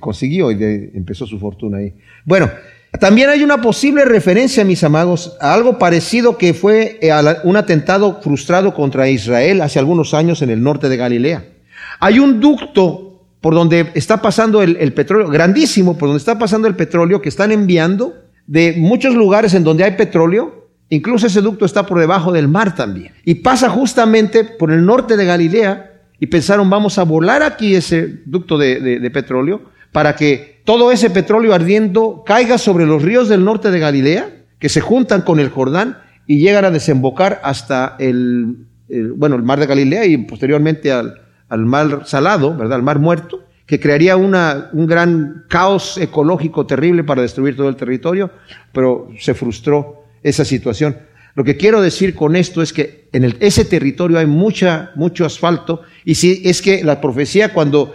[0.00, 1.92] consiguió y empezó su fortuna ahí.
[2.24, 2.48] Bueno,
[3.00, 7.10] también hay una posible referencia, mis amados, a algo parecido que fue eh,
[7.44, 11.44] un atentado frustrado contra Israel hace algunos años en el norte de Galilea.
[12.00, 16.76] Hay un ducto por donde está pasando el, petróleo, grandísimo, por donde está pasando el
[16.76, 18.14] petróleo que están enviando
[18.46, 20.68] de muchos lugares en donde hay petróleo.
[20.88, 23.12] Incluso ese ducto está por debajo del mar también.
[23.24, 28.20] Y pasa justamente por el norte de Galilea y pensaron, vamos a volar aquí ese
[28.24, 33.70] ducto de petróleo para que todo ese petróleo ardiendo caiga sobre los ríos del norte
[33.70, 34.28] de Galilea,
[34.58, 38.66] que se juntan con el Jordán y llegan a desembocar hasta el,
[39.16, 41.16] bueno, el mar de Galilea y posteriormente al,
[41.48, 42.76] mar salado, ¿verdad?
[42.76, 47.76] Al mar muerto, que crearía una, un gran caos ecológico terrible para destruir todo el
[47.76, 48.30] territorio,
[48.72, 50.98] pero se frustró esa situación.
[51.34, 55.80] Lo que quiero decir con esto es que en ese territorio hay mucha, mucho asfalto
[56.04, 57.94] y si es que la profecía cuando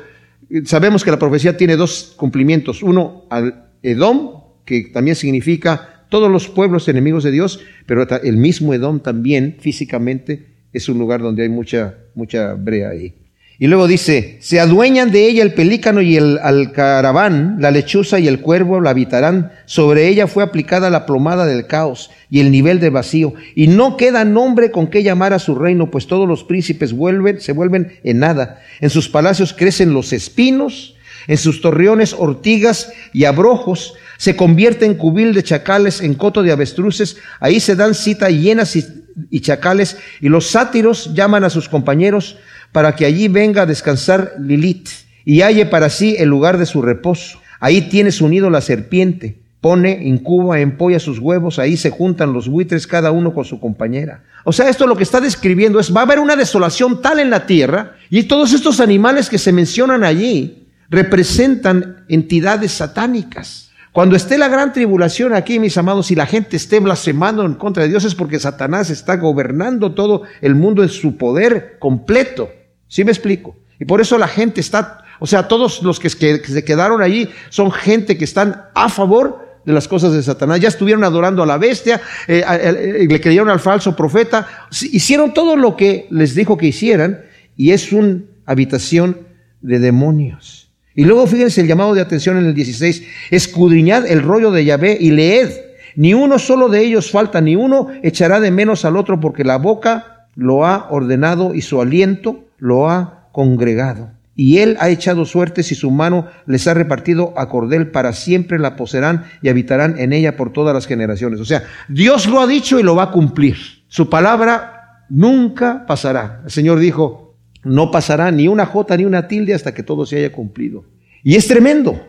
[0.66, 2.84] sabemos que la profecía tiene dos cumplimientos.
[2.84, 8.74] Uno, al Edom, que también significa todos los pueblos enemigos de Dios, pero el mismo
[8.74, 13.21] Edom también físicamente es un lugar donde hay mucha, mucha brea ahí.
[13.62, 18.28] Y luego dice, se adueñan de ella el pelícano y el alcaraván, la lechuza y
[18.28, 19.52] el cuervo la habitarán.
[19.66, 23.36] Sobre ella fue aplicada la plomada del caos y el nivel de vacío.
[23.54, 27.40] Y no queda nombre con que llamar a su reino, pues todos los príncipes vuelven,
[27.40, 28.64] se vuelven en nada.
[28.80, 30.96] En sus palacios crecen los espinos,
[31.28, 33.94] en sus torreones ortigas y abrojos.
[34.18, 37.18] Se convierte en cubil de chacales, en coto de avestruces.
[37.40, 39.98] Ahí se dan cita llenas y chacales.
[40.20, 42.38] Y los sátiros llaman a sus compañeros
[42.72, 44.90] para que allí venga a descansar Lilith
[45.26, 47.40] y halle para sí el lugar de su reposo.
[47.60, 52.48] Ahí tiene su nido la serpiente, pone, incuba, empolla sus huevos, ahí se juntan los
[52.48, 54.24] buitres cada uno con su compañera.
[54.44, 57.30] O sea, esto lo que está describiendo es, va a haber una desolación tal en
[57.30, 63.72] la tierra y todos estos animales que se mencionan allí representan entidades satánicas.
[63.92, 67.84] Cuando esté la gran tribulación aquí, mis amados, y la gente esté blasfemando en contra
[67.84, 72.50] de Dios, es porque Satanás está gobernando todo el mundo en su poder completo.
[72.92, 73.56] ¿Sí me explico?
[73.80, 77.72] Y por eso la gente está, o sea, todos los que, se quedaron allí son
[77.72, 80.60] gente que están a favor de las cosas de Satanás.
[80.60, 84.46] Ya estuvieron adorando a la bestia, eh, eh, le creyeron al falso profeta,
[84.92, 87.22] hicieron todo lo que les dijo que hicieran
[87.56, 89.20] y es una habitación
[89.62, 90.70] de demonios.
[90.94, 94.98] Y luego fíjense el llamado de atención en el 16, escudriñad el rollo de Yahvé
[95.00, 95.50] y leed,
[95.96, 99.60] ni uno solo de ellos falta, ni uno echará de menos al otro porque la
[99.60, 104.12] boca lo ha ordenado y su aliento lo ha congregado.
[104.34, 108.60] Y él ha echado suertes y su mano les ha repartido a cordel para siempre
[108.60, 111.42] la poseerán y habitarán en ella por todas las generaciones.
[111.42, 113.58] O sea, Dios lo ha dicho y lo va a cumplir.
[113.88, 116.42] Su palabra nunca pasará.
[116.46, 120.18] El Señor dijo, no pasará ni una jota ni una tilde hasta que todo se
[120.18, 120.86] haya cumplido.
[121.24, 122.00] Y es tremendo.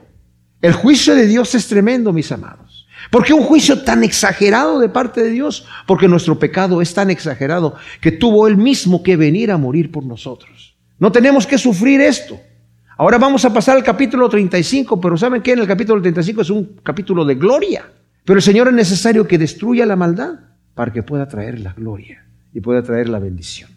[0.60, 2.71] El juicio de Dios es tremendo, mis amados.
[3.10, 5.66] ¿Por qué un juicio tan exagerado de parte de Dios?
[5.86, 10.04] Porque nuestro pecado es tan exagerado que tuvo Él mismo que venir a morir por
[10.04, 10.76] nosotros.
[10.98, 12.40] No tenemos que sufrir esto.
[12.96, 15.52] Ahora vamos a pasar al capítulo 35, pero ¿saben qué?
[15.52, 17.90] En el capítulo 35 es un capítulo de gloria.
[18.24, 20.34] Pero el Señor es necesario que destruya la maldad
[20.74, 23.70] para que pueda traer la gloria y pueda traer la bendición.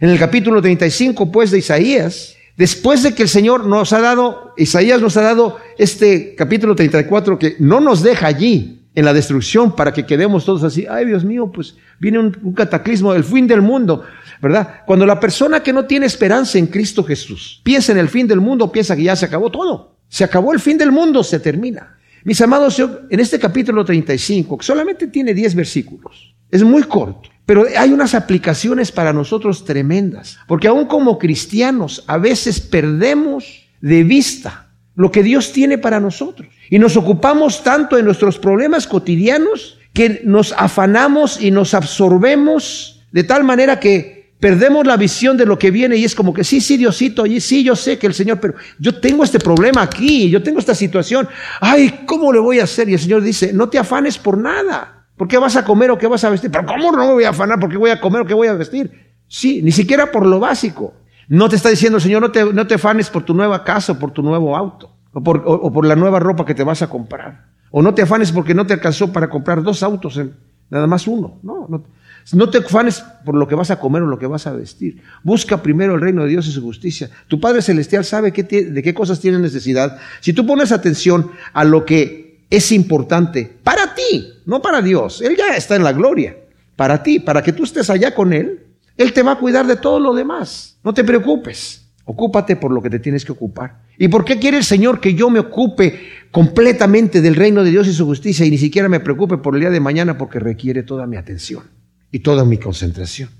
[0.00, 4.54] En el capítulo 35, pues, de Isaías, después de que el Señor nos ha dado,
[4.56, 9.76] Isaías nos ha dado este capítulo 34 que no nos deja allí en la destrucción
[9.76, 13.60] para que quedemos todos así, ay Dios mío, pues viene un, cataclismo, el fin del
[13.60, 14.02] mundo,
[14.40, 14.82] ¿verdad?
[14.86, 18.40] Cuando la persona que no tiene esperanza en Cristo Jesús piensa en el fin del
[18.40, 21.98] mundo, piensa que ya se acabó todo, se acabó el fin del mundo, se termina.
[22.24, 27.64] Mis amados, en este capítulo 35, que solamente tiene 10 versículos, es muy corto, pero
[27.78, 34.68] hay unas aplicaciones para nosotros tremendas, porque aún como cristianos a veces perdemos de vista
[34.96, 36.48] lo que Dios tiene para nosotros.
[36.70, 43.24] Y nos ocupamos tanto en nuestros problemas cotidianos que nos afanamos y nos absorbemos de
[43.24, 46.60] tal manera que perdemos la visión de lo que viene y es como que sí,
[46.60, 50.28] sí, Diosito, y sí, yo sé que el Señor, pero yo tengo este problema aquí,
[50.28, 51.28] yo tengo esta situación,
[51.60, 52.88] ay, ¿cómo le voy a hacer?
[52.88, 55.98] Y el Señor dice, no te afanes por nada, ¿por qué vas a comer o
[55.98, 56.50] qué vas a vestir?
[56.50, 57.58] Pero ¿cómo no me voy a afanar?
[57.58, 59.14] ¿Por qué voy a comer o qué voy a vestir?
[59.28, 60.94] Sí, ni siquiera por lo básico.
[61.28, 63.98] No te está diciendo, Señor, no te, no te fanes por tu nueva casa o
[63.98, 66.88] por tu nuevo auto, o por, o, por, la nueva ropa que te vas a
[66.88, 67.46] comprar.
[67.70, 70.34] O no te afanes porque no te alcanzó para comprar dos autos, en,
[70.70, 71.40] nada más uno.
[71.42, 71.84] No, no.
[72.32, 75.00] No te afanes por lo que vas a comer o lo que vas a vestir.
[75.22, 77.08] Busca primero el reino de Dios y su justicia.
[77.28, 79.98] Tu Padre Celestial sabe de qué cosas tienes necesidad.
[80.20, 85.36] Si tú pones atención a lo que es importante para ti, no para Dios, Él
[85.36, 86.36] ya está en la gloria.
[86.76, 89.76] Para ti, para que tú estés allá con Él, Él te va a cuidar de
[89.76, 90.78] todo lo demás.
[90.84, 91.82] No te preocupes.
[92.04, 93.82] Ocúpate por lo que te tienes que ocupar.
[93.98, 95.98] ¿Y por qué quiere el Señor que yo me ocupe
[96.30, 99.60] completamente del reino de Dios y su justicia y ni siquiera me preocupe por el
[99.60, 101.64] día de mañana porque requiere toda mi atención
[102.12, 103.30] y toda mi concentración?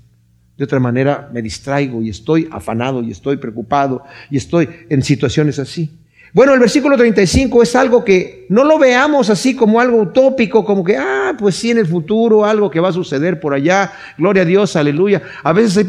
[0.57, 5.59] De otra manera me distraigo y estoy afanado y estoy preocupado y estoy en situaciones
[5.59, 5.91] así.
[6.33, 10.83] Bueno, el versículo 35 es algo que no lo veamos así como algo utópico, como
[10.83, 14.43] que, ah, pues sí, en el futuro algo que va a suceder por allá, gloria
[14.43, 15.21] a Dios, aleluya.
[15.43, 15.85] A veces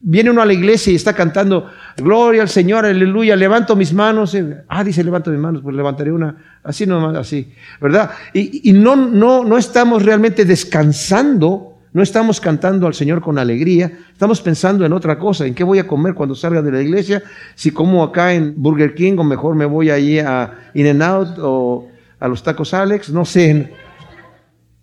[0.00, 4.36] viene uno a la iglesia y está cantando, gloria al Señor, aleluya, levanto mis manos.
[4.68, 8.10] Ah, dice, levanto mis manos, pues levantaré una, así nomás, así, ¿verdad?
[8.32, 13.90] Y, y no, no, no estamos realmente descansando no estamos cantando al Señor con alegría,
[14.12, 17.22] estamos pensando en otra cosa, en qué voy a comer cuando salga de la iglesia,
[17.54, 21.38] si como acá en Burger King o mejor me voy allí a In n Out
[21.40, 21.88] o
[22.20, 23.72] a los tacos Alex, no sé.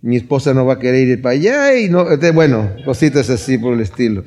[0.01, 3.73] Mi esposa no va a querer ir para allá y no, bueno, cositas así por
[3.73, 4.23] el estilo.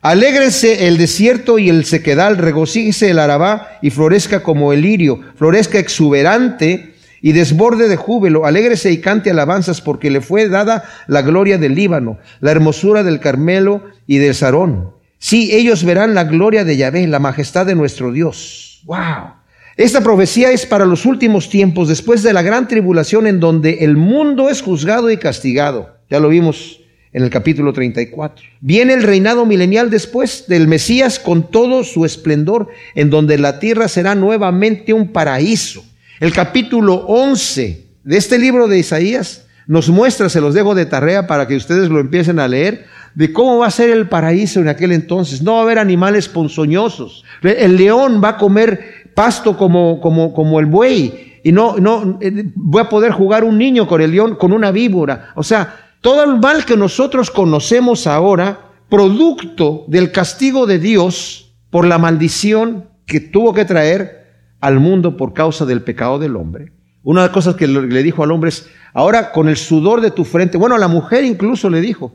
[0.00, 5.78] Alégrense el desierto y el sequedal, regocíjese el arabá y florezca como el lirio, florezca
[5.78, 11.58] exuberante y desborde de júbilo, alégrese y cante alabanzas porque le fue dada la gloria
[11.58, 14.92] del Líbano, la hermosura del Carmelo y del Sarón.
[15.18, 18.82] Sí, ellos verán la gloria de Yahvé, la majestad de nuestro Dios.
[18.84, 19.38] Wow.
[19.76, 23.96] Esta profecía es para los últimos tiempos, después de la gran tribulación en donde el
[23.96, 25.96] mundo es juzgado y castigado.
[26.10, 26.80] Ya lo vimos
[27.12, 28.44] en el capítulo 34.
[28.60, 33.88] Viene el reinado milenial después del Mesías con todo su esplendor, en donde la tierra
[33.88, 35.84] será nuevamente un paraíso.
[36.20, 41.28] El capítulo 11 de este libro de Isaías nos muestra, se los dejo de tarea
[41.28, 44.68] para que ustedes lo empiecen a leer, de cómo va a ser el paraíso en
[44.68, 45.42] aquel entonces.
[45.42, 47.24] No va a haber animales ponzoñosos.
[47.42, 51.40] El león va a comer pasto como, como, como el buey.
[51.44, 54.72] Y no, no, eh, voy a poder jugar un niño con el león, con una
[54.72, 55.30] víbora.
[55.36, 61.86] O sea, todo el mal que nosotros conocemos ahora, producto del castigo de Dios por
[61.86, 64.17] la maldición que tuvo que traer
[64.60, 66.72] al mundo por causa del pecado del hombre.
[67.02, 70.10] Una de las cosas que le dijo al hombre es, ahora con el sudor de
[70.10, 72.14] tu frente, bueno, a la mujer incluso le dijo,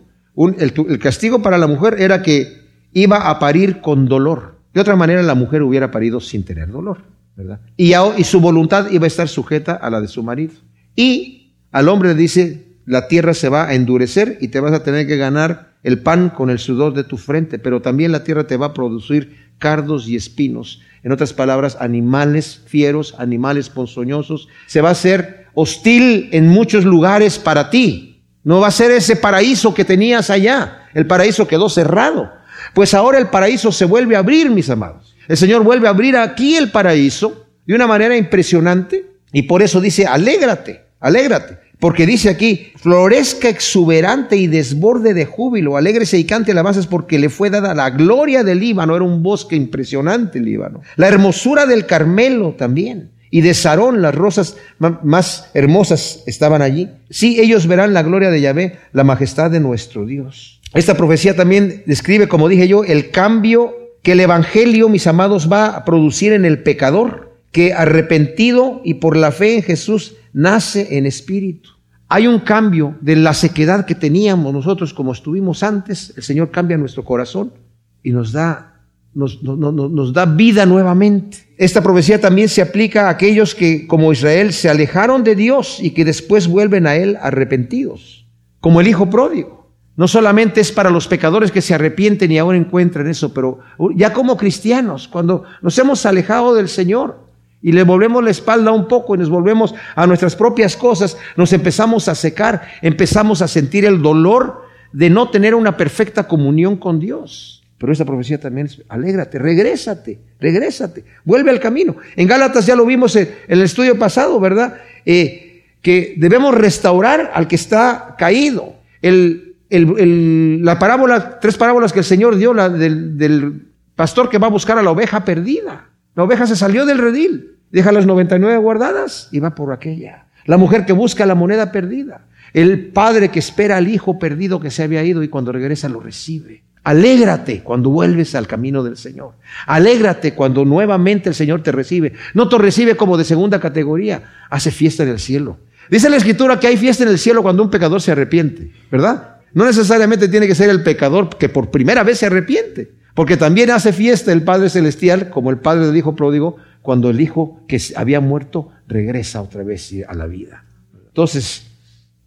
[0.57, 4.59] el, castigo para la mujer era que iba a parir con dolor.
[4.73, 6.99] De otra manera la mujer hubiera parido sin tener dolor,
[7.35, 7.61] ¿verdad?
[7.77, 10.53] Y, y su voluntad iba a estar sujeta a la de su marido.
[10.95, 14.83] Y al hombre le dice, la tierra se va a endurecer y te vas a
[14.83, 18.47] tener que ganar el pan con el sudor de tu frente, pero también la tierra
[18.47, 20.81] te va a producir cardos y espinos.
[21.03, 24.49] En otras palabras, animales fieros, animales ponzoñosos.
[24.67, 28.25] Se va a hacer hostil en muchos lugares para ti.
[28.43, 30.89] No va a ser ese paraíso que tenías allá.
[30.93, 32.29] El paraíso quedó cerrado.
[32.73, 35.15] Pues ahora el paraíso se vuelve a abrir, mis amados.
[35.29, 39.79] El Señor vuelve a abrir aquí el paraíso de una manera impresionante y por eso
[39.79, 41.57] dice, alégrate, alégrate.
[41.79, 47.29] Porque dice aquí, florezca exuberante y desborde de júbilo, alégrese y cante alabanzas porque le
[47.29, 50.81] fue dada la gloria del Líbano, era un bosque impresionante el Líbano.
[50.95, 53.11] La hermosura del Carmelo también.
[53.29, 56.89] Y de Sarón las rosas más hermosas estaban allí.
[57.09, 60.61] Sí, ellos verán la gloria de Yahvé, la majestad de nuestro Dios.
[60.75, 65.67] Esta profecía también describe, como dije yo, el cambio que el Evangelio, mis amados, va
[65.67, 71.05] a producir en el pecador, que arrepentido y por la fe en Jesús nace en
[71.05, 71.69] espíritu.
[72.09, 76.13] Hay un cambio de la sequedad que teníamos nosotros como estuvimos antes.
[76.17, 77.53] El Señor cambia nuestro corazón
[78.01, 78.81] y nos da,
[79.13, 81.53] nos, nos da vida nuevamente.
[81.57, 85.91] Esta profecía también se aplica a aquellos que, como Israel, se alejaron de Dios y
[85.91, 88.25] que después vuelven a Él arrepentidos,
[88.59, 89.71] como el Hijo pródigo.
[89.95, 93.59] No solamente es para los pecadores que se arrepienten y ahora encuentran eso, pero
[93.95, 97.22] ya como cristianos, cuando nos hemos alejado del Señor,
[97.63, 101.53] y le volvemos la espalda un poco y nos volvemos a nuestras propias cosas, nos
[101.53, 106.99] empezamos a secar, empezamos a sentir el dolor de no tener una perfecta comunión con
[106.99, 107.63] Dios.
[107.77, 111.95] Pero esta profecía también es, alégrate, regrésate, regrésate, vuelve al camino.
[112.17, 114.75] En Gálatas ya lo vimos en el estudio pasado, ¿verdad?
[115.05, 118.75] Eh, que debemos restaurar al que está caído.
[119.01, 124.51] la parábola, tres parábolas que el Señor dio, la del, del pastor que va a
[124.51, 125.89] buscar a la oveja perdida.
[126.15, 130.25] La oveja se salió del redil deja las 99 guardadas y va por aquella.
[130.45, 132.21] La mujer que busca la moneda perdida.
[132.53, 135.99] El padre que espera al hijo perdido que se había ido y cuando regresa lo
[135.99, 136.63] recibe.
[136.83, 139.33] Alégrate cuando vuelves al camino del Señor.
[139.65, 142.13] Alégrate cuando nuevamente el Señor te recibe.
[142.33, 144.23] No te recibe como de segunda categoría.
[144.49, 145.57] Hace fiesta en el cielo.
[145.89, 149.37] Dice la escritura que hay fiesta en el cielo cuando un pecador se arrepiente, ¿verdad?
[149.53, 153.69] No necesariamente tiene que ser el pecador que por primera vez se arrepiente, porque también
[153.71, 157.81] hace fiesta el Padre Celestial, como el Padre del Hijo pródigo, cuando el Hijo que
[157.95, 160.65] había muerto regresa otra vez a la vida.
[161.07, 161.65] Entonces,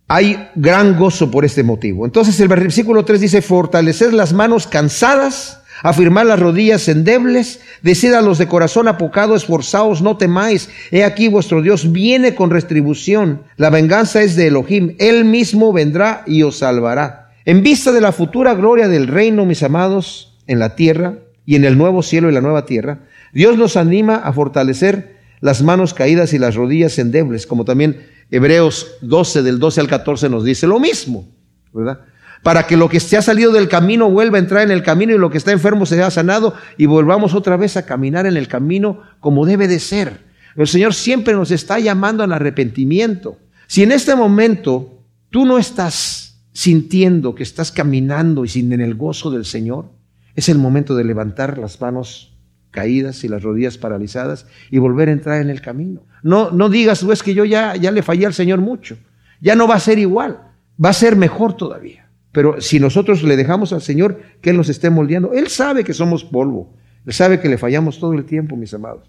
[0.09, 2.05] hay gran gozo por este motivo.
[2.05, 8.23] Entonces el versículo 3 dice, fortalecer las manos cansadas, afirmar las rodillas endebles, decid a
[8.23, 13.71] los de corazón apocado, esforzaos, no temáis, he aquí vuestro Dios viene con retribución, la
[13.71, 17.33] venganza es de Elohim, él mismo vendrá y os salvará.
[17.45, 21.65] En vista de la futura gloria del reino, mis amados, en la tierra y en
[21.65, 23.01] el nuevo cielo y la nueva tierra,
[23.37, 28.93] Dios nos anima a fortalecer las manos caídas y las rodillas endebles, como también Hebreos
[29.03, 31.29] 12 del 12 al 14 nos dice lo mismo,
[31.71, 32.01] ¿verdad?
[32.43, 35.15] Para que lo que se ha salido del camino vuelva a entrar en el camino
[35.15, 38.39] y lo que está enfermo se haya sanado y volvamos otra vez a caminar en
[38.39, 40.25] el camino como debe de ser.
[40.57, 43.39] El Señor siempre nos está llamando al arrepentimiento.
[43.67, 48.95] Si en este momento tú no estás sintiendo que estás caminando y sin en el
[48.95, 49.91] gozo del Señor,
[50.35, 52.33] es el momento de levantar las manos
[52.77, 56.03] caídas y las rodillas paralizadas y volver a entrar en el camino.
[56.23, 58.99] No, no digas, es que yo ya, ya le fallé al Señor mucho.
[59.41, 60.39] Ya no va a ser igual,
[60.83, 62.11] va a ser mejor todavía.
[62.33, 65.95] Pero si nosotros le dejamos al Señor que Él nos esté moldeando, Él sabe que
[65.95, 66.75] somos polvo,
[67.07, 69.09] Él sabe que le fallamos todo el tiempo, mis amados.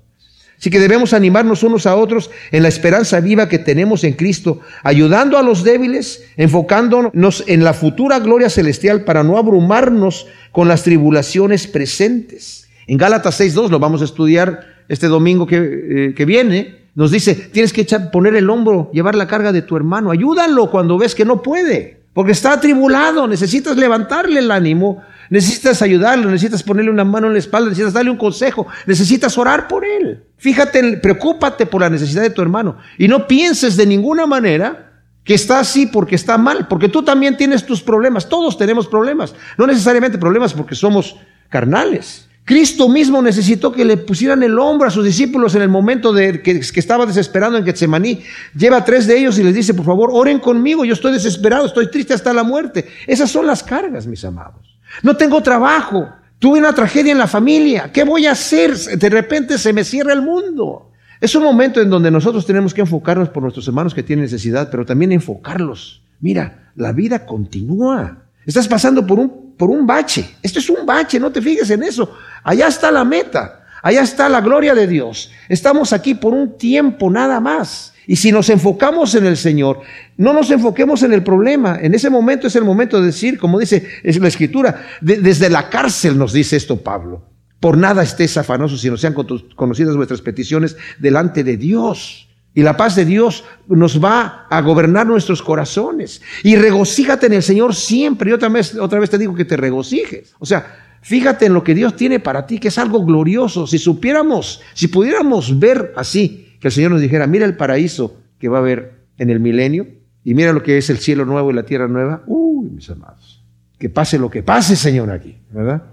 [0.58, 4.62] Así que debemos animarnos unos a otros en la esperanza viva que tenemos en Cristo,
[4.82, 10.84] ayudando a los débiles, enfocándonos en la futura gloria celestial para no abrumarnos con las
[10.84, 12.67] tribulaciones presentes.
[12.88, 16.88] En Gálatas 6.2 lo vamos a estudiar este domingo que, eh, viene.
[16.96, 20.10] Nos dice, tienes que echar, poner el hombro, llevar la carga de tu hermano.
[20.10, 23.28] Ayúdalo cuando ves que no puede, porque está atribulado.
[23.28, 28.10] Necesitas levantarle el ánimo, necesitas ayudarlo, necesitas ponerle una mano en la espalda, necesitas darle
[28.10, 30.24] un consejo, necesitas orar por él.
[30.38, 34.92] Fíjate, preocúpate por la necesidad de tu hermano y no pienses de ninguna manera
[35.24, 39.36] que está así porque está mal, porque tú también tienes tus problemas, todos tenemos problemas,
[39.58, 41.18] no necesariamente problemas porque somos
[41.50, 42.27] carnales.
[42.48, 46.42] Cristo mismo necesitó que le pusieran el hombro a sus discípulos en el momento de
[46.42, 48.22] que, estaba desesperado en Getsemaní.
[48.58, 51.92] Lleva tres de ellos y les dice, por favor, oren conmigo, yo estoy desesperado, estoy
[51.92, 52.88] triste hasta la muerte.
[53.06, 54.80] Esas son las cargas, mis amados.
[55.04, 56.08] No tengo trabajo,
[56.40, 58.78] tuve una tragedia en la familia, ¿qué voy a hacer?
[58.78, 60.92] De repente se me cierra el mundo.
[61.20, 64.70] Es un momento en donde nosotros tenemos que enfocarnos por nuestros hermanos que tienen necesidad,
[64.72, 66.02] pero también enfocarlos.
[66.22, 68.20] Mira, la vida continúa.
[68.46, 70.36] Estás pasando por un, por un bache.
[70.42, 72.16] Esto es un bache, no te fijes en eso.
[72.44, 73.66] Allá está la meta.
[73.82, 75.32] Allá está la gloria de Dios.
[75.50, 77.94] Estamos aquí por un tiempo nada más.
[78.06, 79.82] Y si nos enfocamos en el Señor,
[80.16, 81.78] no nos enfoquemos en el problema.
[81.82, 86.18] En ese momento es el momento de decir, como dice la Escritura, desde la cárcel
[86.18, 87.26] nos dice esto Pablo.
[87.60, 92.27] Por nada estés afanoso, sino sean conocidas vuestras peticiones delante de Dios.
[92.58, 96.24] Y la paz de Dios nos va a gobernar nuestros corazones.
[96.42, 98.32] Y regocíjate en el Señor siempre.
[98.32, 100.34] Y otra vez, otra vez te digo que te regocijes.
[100.40, 100.66] O sea,
[101.04, 103.68] fíjate en lo que Dios tiene para ti, que es algo glorioso.
[103.68, 108.50] Si supiéramos, si pudiéramos ver así, que el Señor nos dijera, mira el paraíso que
[108.50, 109.86] va a haber en el milenio,
[110.24, 112.24] y mira lo que es el cielo nuevo y la tierra nueva.
[112.26, 113.44] Uy, mis amados,
[113.78, 115.84] que pase lo que pase, Señor, aquí, ¿verdad?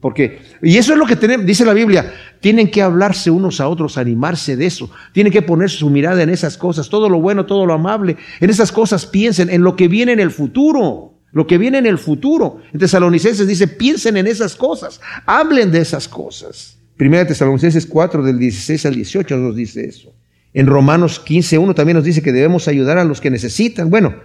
[0.00, 3.68] Porque, y eso es lo que tenemos, dice la Biblia, tienen que hablarse unos a
[3.68, 7.44] otros, animarse de eso, tienen que poner su mirada en esas cosas, todo lo bueno,
[7.44, 11.46] todo lo amable, en esas cosas piensen, en lo que viene en el futuro, lo
[11.46, 12.62] que viene en el futuro.
[12.72, 16.78] En Tesalonicenses dice, piensen en esas cosas, hablen de esas cosas.
[16.96, 20.14] Primera Tesalonicenses 4 del 16 al 18 nos dice eso.
[20.52, 23.90] En Romanos 15, 1 también nos dice que debemos ayudar a los que necesitan.
[23.90, 24.16] Bueno,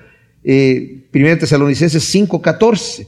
[0.44, 3.08] eh, Primera Tesalonicenses 5, 14.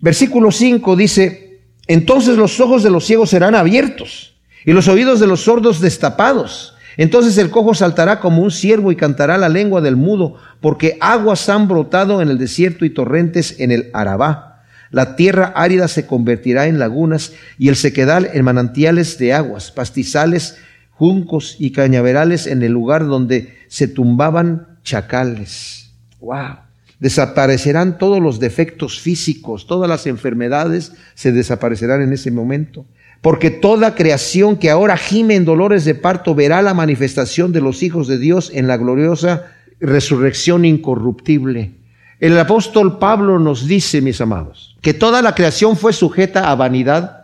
[0.00, 1.47] Versículo 5 dice,
[1.88, 6.74] entonces los ojos de los ciegos serán abiertos y los oídos de los sordos destapados.
[6.98, 11.48] Entonces el cojo saltará como un ciervo y cantará la lengua del mudo, porque aguas
[11.48, 14.64] han brotado en el desierto y torrentes en el Arabá.
[14.90, 20.56] La tierra árida se convertirá en lagunas y el sequedal en manantiales de aguas, pastizales,
[20.90, 25.90] juncos y cañaverales en el lugar donde se tumbaban chacales.
[26.20, 26.67] Wow.
[27.00, 32.86] Desaparecerán todos los defectos físicos, todas las enfermedades se desaparecerán en ese momento.
[33.20, 37.82] Porque toda creación que ahora gime en dolores de parto verá la manifestación de los
[37.82, 39.46] hijos de Dios en la gloriosa
[39.80, 41.74] resurrección incorruptible.
[42.20, 47.18] El apóstol Pablo nos dice, mis amados, que toda la creación fue sujeta a vanidad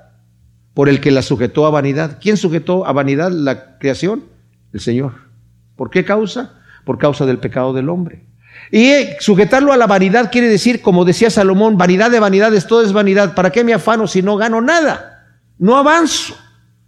[0.72, 2.18] por el que la sujetó a vanidad.
[2.20, 4.24] ¿Quién sujetó a vanidad la creación?
[4.72, 5.12] El Señor.
[5.76, 6.60] ¿Por qué causa?
[6.84, 8.24] Por causa del pecado del hombre.
[8.76, 12.92] Y sujetarlo a la vanidad quiere decir, como decía Salomón, vanidad de vanidades, todo es
[12.92, 13.32] vanidad.
[13.32, 15.28] ¿Para qué me afano si no gano nada?
[15.58, 16.36] No avanzo.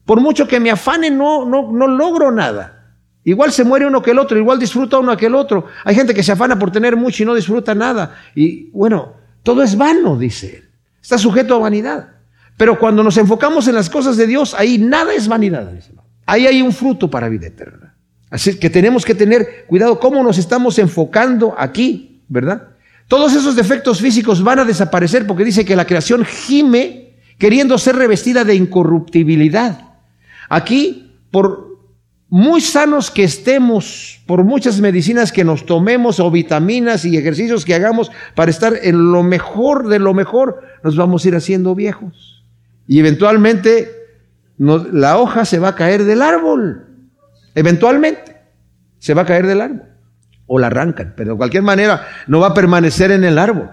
[0.05, 2.97] Por mucho que me afane, no, no, no logro nada.
[3.23, 5.67] Igual se muere uno que el otro, igual disfruta uno que el otro.
[5.85, 8.17] Hay gente que se afana por tener mucho y no disfruta nada.
[8.35, 9.13] Y bueno,
[9.45, 10.69] todo es vano, dice él.
[11.01, 12.09] Está sujeto a vanidad.
[12.57, 15.73] Pero cuando nos enfocamos en las cosas de Dios, ahí nada es vanidad.
[16.27, 17.86] Ahí hay un fruto para vida eterna.
[18.37, 22.69] Así que tenemos que tener cuidado cómo nos estamos enfocando aquí, ¿verdad?
[23.09, 27.97] Todos esos defectos físicos van a desaparecer porque dice que la creación gime queriendo ser
[27.97, 29.89] revestida de incorruptibilidad.
[30.51, 31.79] Aquí, por
[32.29, 37.75] muy sanos que estemos, por muchas medicinas que nos tomemos o vitaminas y ejercicios que
[37.75, 42.45] hagamos para estar en lo mejor de lo mejor, nos vamos a ir haciendo viejos.
[42.87, 43.91] Y eventualmente
[44.59, 46.83] la hoja se va a caer del árbol.
[47.57, 48.37] Eventualmente
[48.99, 49.89] se va a caer del árbol
[50.47, 53.71] o la arrancan, pero de cualquier manera no va a permanecer en el árbol.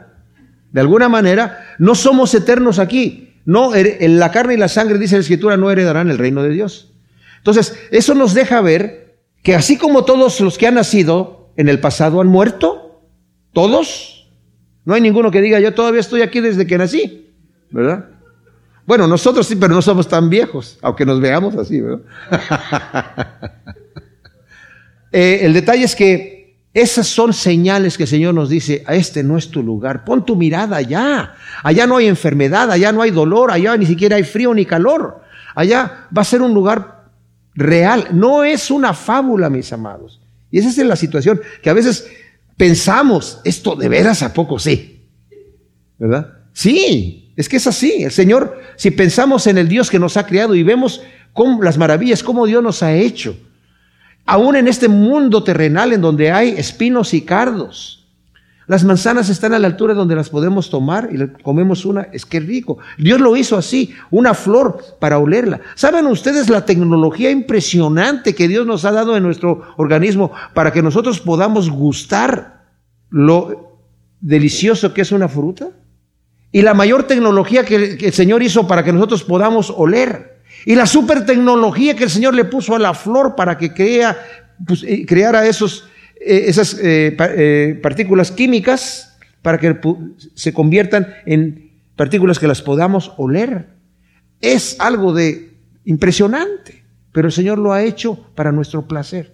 [0.72, 3.42] De alguna manera, no somos eternos aquí.
[3.46, 6.50] No, en la carne y la sangre, dice la Escritura, no heredarán el reino de
[6.50, 6.94] Dios.
[7.40, 11.82] Entonces, eso nos deja ver que así como todos los que han nacido en el
[11.82, 13.02] pasado han muerto,
[13.52, 14.32] todos,
[14.86, 17.36] no hay ninguno que diga, yo todavía estoy aquí desde que nací,
[17.70, 18.12] ¿verdad?
[18.86, 22.02] Bueno, nosotros sí, pero no somos tan viejos, aunque nos veamos así, ¿verdad?
[25.16, 29.22] Eh, el detalle es que esas son señales que el Señor nos dice, a este
[29.22, 31.36] no es tu lugar, pon tu mirada allá.
[31.62, 35.22] Allá no hay enfermedad, allá no hay dolor, allá ni siquiera hay frío ni calor.
[35.54, 37.12] Allá va a ser un lugar
[37.54, 40.20] real, no es una fábula, mis amados.
[40.50, 42.10] Y esa es la situación, que a veces
[42.58, 45.06] pensamos, esto de veras a poco sí.
[46.00, 46.40] ¿Verdad?
[46.54, 48.04] Sí, es que es así.
[48.04, 51.02] El Señor, si pensamos en el Dios que nos ha creado y vemos
[51.62, 53.36] las maravillas, cómo Dios nos ha hecho,
[54.26, 58.00] aún en este mundo terrenal en donde hay espinos y cardos.
[58.66, 62.40] Las manzanas están a la altura donde las podemos tomar y comemos una, es que
[62.40, 62.78] rico.
[62.98, 65.60] Dios lo hizo así, una flor para olerla.
[65.76, 70.82] ¿Saben ustedes la tecnología impresionante que Dios nos ha dado en nuestro organismo para que
[70.82, 72.64] nosotros podamos gustar
[73.10, 73.80] lo
[74.22, 75.72] delicioso que es una fruta?
[76.54, 80.38] Y la mayor tecnología que, el Señor hizo para que nosotros podamos oler.
[80.66, 84.16] Y la super tecnología que el Señor le puso a la flor para que crea,
[84.66, 85.89] pues, eh, creara esos,
[86.22, 89.76] eh, esas eh, partículas químicas para que
[90.36, 93.70] se conviertan en partículas que las podamos oler.
[94.39, 99.34] Es algo de impresionante, pero el Señor lo ha hecho para nuestro placer.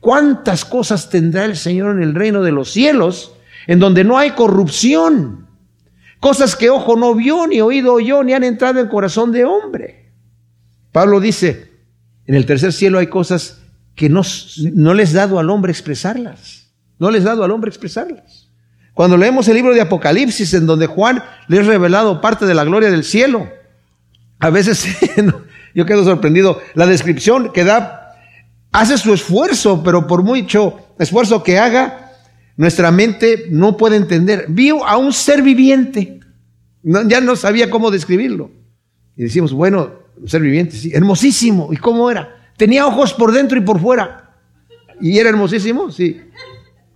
[0.00, 3.34] ¿Cuántas cosas tendrá el Señor en el reino de los cielos
[3.66, 5.43] en donde no hay corrupción?
[6.24, 10.10] Cosas que ojo no vio, ni oído oyó, ni han entrado en corazón de hombre.
[10.90, 11.70] Pablo dice,
[12.24, 13.60] en el tercer cielo hay cosas
[13.94, 14.22] que no,
[14.72, 16.72] no les dado al hombre expresarlas.
[16.98, 18.48] No les dado al hombre expresarlas.
[18.94, 22.64] Cuando leemos el libro de Apocalipsis, en donde Juan le ha revelado parte de la
[22.64, 23.46] gloria del cielo,
[24.38, 24.96] a veces
[25.74, 26.58] yo quedo sorprendido.
[26.72, 28.14] La descripción que da
[28.72, 32.03] hace su esfuerzo, pero por mucho esfuerzo que haga,
[32.56, 34.46] nuestra mente no puede entender.
[34.48, 36.20] Vio a un ser viviente.
[36.82, 38.50] ya no sabía cómo describirlo.
[39.16, 41.72] Y decimos, bueno, un ser viviente, sí, hermosísimo.
[41.72, 42.52] ¿Y cómo era?
[42.56, 44.36] Tenía ojos por dentro y por fuera.
[45.00, 46.20] Y era hermosísimo, sí.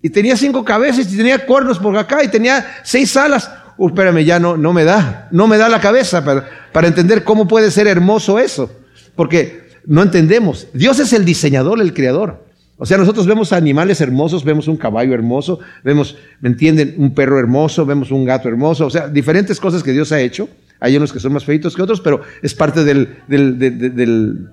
[0.01, 3.51] Y tenía cinco cabezas y tenía cuernos por acá y tenía seis alas.
[3.77, 7.25] Uh, espérame, ya no, no me da, no me da la cabeza para, para entender
[7.25, 8.71] cómo puede ser hermoso eso.
[9.17, 10.69] Porque no entendemos.
[10.73, 12.48] Dios es el diseñador, el creador.
[12.79, 16.95] O sea, nosotros vemos animales hermosos, vemos un caballo hermoso, vemos, ¿me entienden?
[16.97, 20.49] Un perro hermoso, vemos un gato hermoso, o sea, diferentes cosas que Dios ha hecho.
[20.81, 23.09] Hay unos que son más feitos que otros, pero es parte de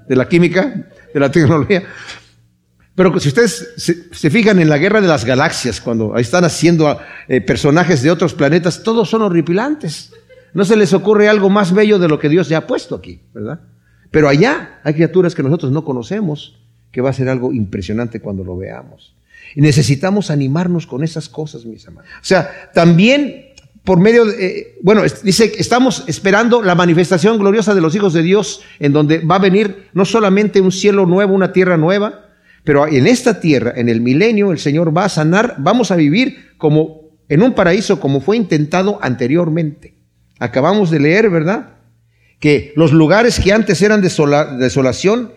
[0.08, 1.84] la química, de la tecnología.
[2.96, 6.98] Pero si ustedes se, fijan en la guerra de las galaxias, cuando están haciendo
[7.28, 10.14] eh, personajes de otros planetas, todos son horripilantes.
[10.54, 13.22] No se les ocurre algo más bello de lo que Dios ya ha puesto aquí,
[13.34, 13.60] ¿verdad?
[14.10, 16.58] Pero allá hay criaturas que nosotros no conocemos,
[16.96, 19.14] que va a ser algo impresionante cuando lo veamos.
[19.54, 22.10] Y necesitamos animarnos con esas cosas, mis amados.
[22.22, 23.48] O sea, también
[23.84, 28.14] por medio de, eh, bueno, dice que estamos esperando la manifestación gloriosa de los hijos
[28.14, 32.30] de Dios, en donde va a venir no solamente un cielo nuevo, una tierra nueva,
[32.64, 36.54] pero en esta tierra, en el milenio, el Señor va a sanar, vamos a vivir
[36.58, 39.96] como en un paraíso, como fue intentado anteriormente.
[40.40, 41.74] Acabamos de leer, ¿verdad?
[42.40, 45.34] Que los lugares que antes eran desolación,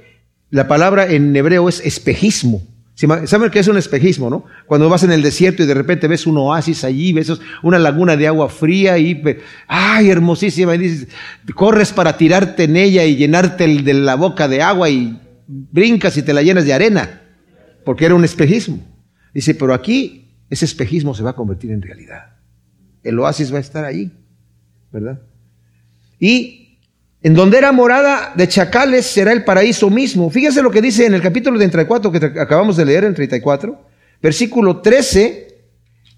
[0.50, 2.62] la palabra en hebreo es espejismo.
[2.94, 4.44] ¿Saben qué es un espejismo, no?
[4.66, 7.32] Cuando vas en el desierto y de repente ves un oasis allí, ves
[7.62, 9.22] una laguna de agua fría y,
[9.68, 10.74] ¡ay, hermosísima!
[10.74, 11.08] Y dices,
[11.54, 16.22] corres para tirarte en ella y llenarte de la boca de agua y brincas y
[16.22, 17.22] te la llenas de arena,
[17.84, 18.80] porque era un espejismo.
[19.32, 22.36] Dice, pero aquí ese espejismo se va a convertir en realidad.
[23.04, 24.10] El oasis va a estar ahí,
[24.90, 25.20] ¿verdad?
[26.18, 26.67] Y
[27.22, 30.30] en donde era morada de chacales será el paraíso mismo.
[30.30, 33.80] Fíjense lo que dice en el capítulo de 34 que acabamos de leer en 34,
[34.22, 35.46] versículo 13.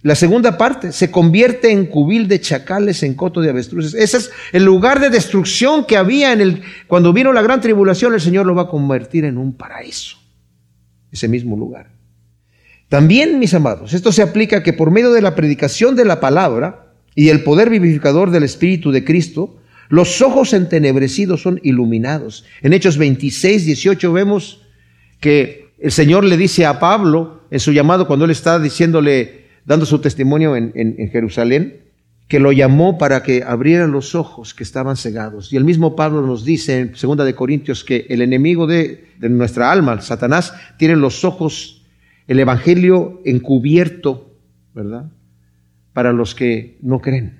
[0.02, 3.92] La segunda parte, se convierte en cubil de chacales, en coto de avestruces.
[3.94, 8.14] Ese es el lugar de destrucción que había en el, cuando vino la gran tribulación,
[8.14, 10.16] el Señor lo va a convertir en un paraíso.
[11.12, 11.90] Ese mismo lugar.
[12.88, 16.94] También, mis amados, esto se aplica que por medio de la predicación de la palabra
[17.14, 19.59] y el poder vivificador del Espíritu de Cristo,
[19.90, 22.44] los ojos entenebrecidos son iluminados.
[22.62, 24.62] En Hechos 26, 18 vemos
[25.18, 29.84] que el Señor le dice a Pablo en su llamado cuando él está diciéndole, dando
[29.84, 31.80] su testimonio en, Jerusalén,
[32.28, 35.52] que lo llamó para que abriera los ojos que estaban cegados.
[35.52, 39.72] Y el mismo Pablo nos dice en 2 de Corintios que el enemigo de nuestra
[39.72, 41.84] alma, Satanás, tiene los ojos,
[42.28, 44.36] el evangelio encubierto,
[44.72, 45.10] ¿verdad?
[45.92, 47.39] Para los que no creen.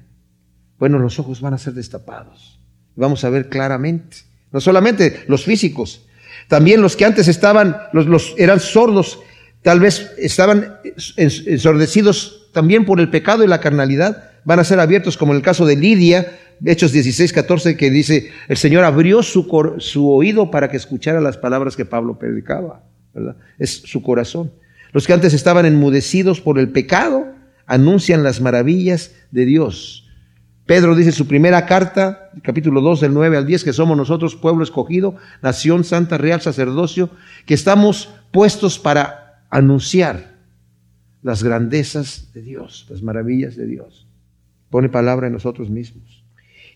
[0.81, 2.59] Bueno, los ojos van a ser destapados.
[2.97, 4.17] Vamos a ver claramente.
[4.51, 6.07] No solamente los físicos,
[6.49, 9.21] también los que antes estaban, los, los eran sordos
[9.63, 10.79] tal vez estaban
[11.17, 15.43] ensordecidos también por el pecado y la carnalidad, van a ser abiertos, como en el
[15.43, 19.47] caso de Lidia, Hechos 16, 14, que dice, el Señor abrió su,
[19.79, 22.83] su oído para que escuchara las palabras que Pablo predicaba,
[23.15, 23.37] ¿verdad?
[23.59, 24.51] Es su corazón.
[24.93, 27.27] Los que antes estaban enmudecidos por el pecado,
[27.67, 30.10] anuncian las maravillas de Dios.
[30.71, 34.37] Pedro dice en su primera carta, capítulo 2, del 9 al 10, que somos nosotros
[34.37, 37.11] pueblo escogido, nación santa, real sacerdocio,
[37.45, 40.37] que estamos puestos para anunciar
[41.25, 44.07] las grandezas de Dios, las maravillas de Dios.
[44.71, 46.23] Pone palabra en nosotros mismos.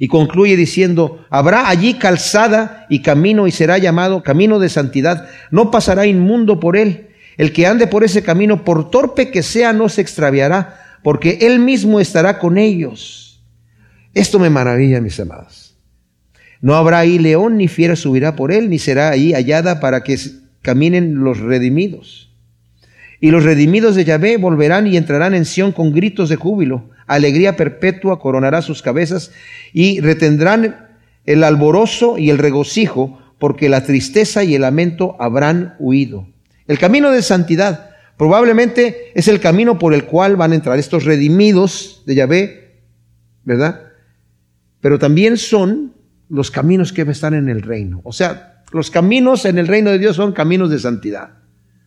[0.01, 5.29] Y concluye diciendo, habrá allí calzada y camino y será llamado camino de santidad.
[5.53, 7.11] No pasará inmundo por él.
[7.37, 11.61] El que ande por ese camino, por torpe que sea, no se extraviará, porque él
[11.61, 13.25] mismo estará con ellos.
[14.15, 15.77] Esto me maravilla, mis amados.
[16.61, 20.17] No habrá ahí león ni fiera subirá por él, ni será ahí hallada para que
[20.63, 22.31] caminen los redimidos.
[23.21, 26.91] Y los redimidos de Yahvé volverán y entrarán en Sión con gritos de júbilo.
[27.07, 29.31] Alegría perpetua coronará sus cabezas
[29.73, 30.89] y retendrán
[31.27, 36.29] el alborozo y el regocijo, porque la tristeza y el lamento habrán huido.
[36.67, 41.05] El camino de santidad probablemente es el camino por el cual van a entrar estos
[41.05, 42.79] redimidos de Yahvé,
[43.45, 43.94] ¿verdad?
[44.85, 45.95] Pero también son
[46.29, 48.03] los caminos que están en el reino.
[48.05, 51.39] O sea, los caminos en el reino de Dios son caminos de santidad.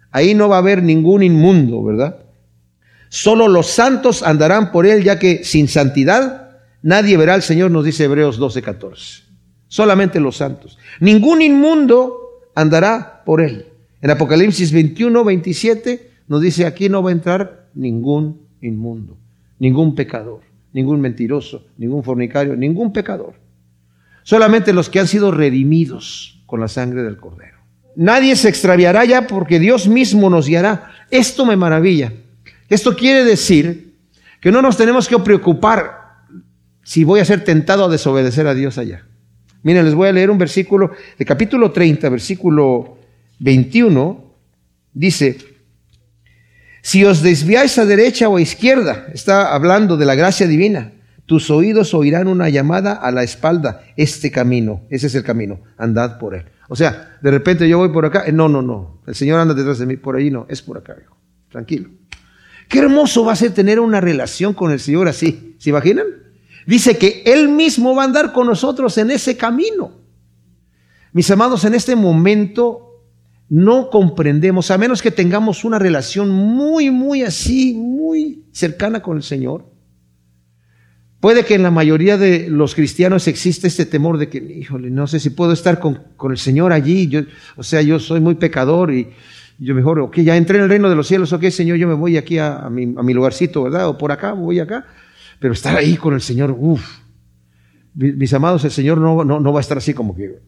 [0.10, 2.26] Ahí no va a haber ningún inmundo, ¿verdad?
[3.10, 7.86] Solo los santos andarán por él, ya que sin santidad nadie verá al Señor, nos
[7.86, 9.24] dice Hebreos 12, 14.
[9.68, 10.80] Solamente los santos.
[11.00, 13.68] Ningún inmundo andará por él.
[14.02, 19.20] En Apocalipsis 21, 27 nos dice aquí no va a entrar ningún inmundo,
[19.60, 20.42] ningún pecador,
[20.78, 23.34] ningún mentiroso, ningún fornicario, ningún pecador.
[24.22, 27.58] Solamente los que han sido redimidos con la sangre del Cordero.
[27.96, 30.92] Nadie se extraviará ya porque Dios mismo nos guiará.
[31.10, 32.14] Esto me maravilla.
[32.70, 33.96] Esto quiere decir
[34.40, 36.20] que no nos tenemos que preocupar
[36.84, 39.04] si voy a ser tentado a desobedecer a Dios allá.
[39.64, 43.00] Miren, les voy a leer un versículo de capítulo 30, versículo
[43.40, 44.32] 21.
[44.94, 45.38] Dice,
[46.88, 50.94] si os desviáis a derecha o a izquierda, está hablando de la gracia divina,
[51.26, 56.18] tus oídos oirán una llamada a la espalda, este camino, ese es el camino, andad
[56.18, 56.46] por él.
[56.70, 59.80] O sea, de repente yo voy por acá, no, no, no, el Señor anda detrás
[59.80, 61.18] de mí, por ahí no, es por acá, hijo.
[61.52, 61.90] tranquilo.
[62.70, 66.08] Qué hermoso va a ser tener una relación con el Señor así, ¿se imaginan?
[66.66, 69.92] Dice que Él mismo va a andar con nosotros en ese camino.
[71.12, 72.87] Mis amados, en este momento
[73.50, 79.24] no comprendemos, a menos que tengamos una relación muy, muy así, muy cercana con el
[79.24, 79.66] Señor,
[81.20, 85.08] Puede que en la mayoría de los cristianos existe este temor de que, híjole, no
[85.08, 87.08] sé si puedo estar con, el Señor allí.
[87.08, 87.22] Yo,
[87.56, 89.10] o sea, yo soy muy pecador y
[89.58, 91.96] yo mejor, ok, ya entré en el reino de los cielos, ok, Señor, yo me
[91.96, 93.88] voy aquí a, mi, lugarcito, ¿verdad?
[93.88, 94.86] O por acá, voy acá.
[95.40, 97.00] Pero estar ahí con el Señor, uff.
[97.96, 100.40] Mis amados, el Señor no, no, no va a estar así como que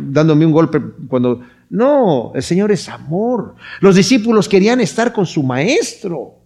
[0.00, 1.40] dándome un golpe cuando...
[1.70, 3.56] No, el Señor es amor.
[3.80, 6.40] Los discípulos querían estar con su maestro.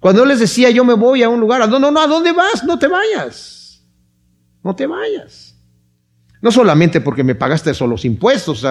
[0.00, 2.32] Cuando él les decía, yo me voy a un lugar, no, no, no, ¿a dónde
[2.32, 2.64] vas?
[2.64, 3.82] No te vayas.
[4.62, 5.56] No te vayas.
[6.42, 8.66] No solamente porque me pagaste solo los impuestos,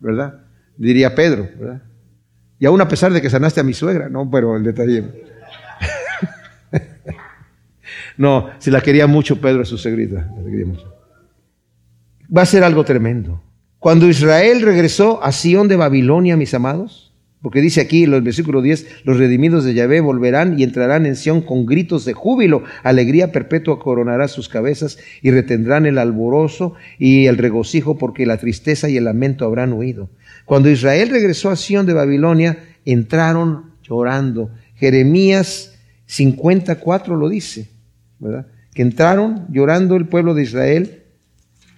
[0.00, 0.46] ¿verdad?
[0.76, 1.82] Diría Pedro, ¿verdad?
[2.58, 5.24] Y aún a pesar de que sanaste a mi suegra, no, pero el detalle.
[8.16, 10.28] no, si la quería mucho Pedro es su segrita.
[12.34, 13.42] Va a ser algo tremendo.
[13.78, 17.08] Cuando Israel regresó a Sión de Babilonia, mis amados,
[17.42, 21.14] porque dice aquí en el versículo 10, los redimidos de Yahvé volverán y entrarán en
[21.14, 22.64] Sión con gritos de júbilo.
[22.82, 28.88] Alegría perpetua coronará sus cabezas y retendrán el alborozo y el regocijo porque la tristeza
[28.88, 30.10] y el lamento habrán huido.
[30.44, 34.50] Cuando Israel regresó a Sión de Babilonia, entraron llorando.
[34.74, 37.68] Jeremías 54 lo dice,
[38.18, 38.48] ¿verdad?
[38.74, 40.97] Que entraron llorando el pueblo de Israel.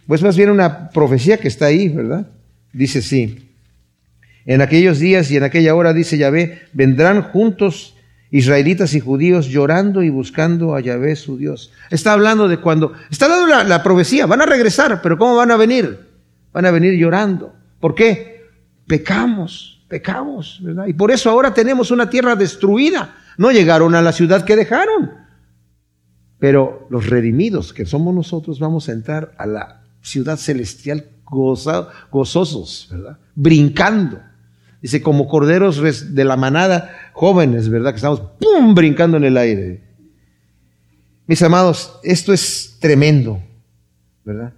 [0.07, 2.27] Pues más bien una profecía que está ahí, ¿verdad?
[2.73, 3.51] Dice sí.
[4.47, 7.95] En aquellos días y en aquella hora, dice Yahvé, vendrán juntos
[8.31, 11.73] israelitas y judíos llorando y buscando a Yahvé su Dios.
[11.91, 15.51] Está hablando de cuando, está dando la, la, profecía, van a regresar, pero ¿cómo van
[15.51, 15.99] a venir?
[16.53, 17.55] Van a venir llorando.
[17.81, 18.47] ¿Por qué?
[18.87, 20.87] Pecamos, pecamos, ¿verdad?
[20.87, 23.17] Y por eso ahora tenemos una tierra destruida.
[23.37, 25.11] No llegaron a la ciudad que dejaron.
[26.39, 31.07] Pero los redimidos, que somos nosotros, vamos a entrar a la ciudad celestial
[32.11, 33.19] gozosos, ¿verdad?
[33.35, 34.21] Brincando.
[34.83, 37.91] Dice, como corderos de la manada, jóvenes, ¿verdad?
[37.91, 39.85] Que estamos, ¡pum!, brincando en el aire.
[41.27, 43.43] Mis amados, esto es tremendo,
[44.25, 44.55] ¿verdad?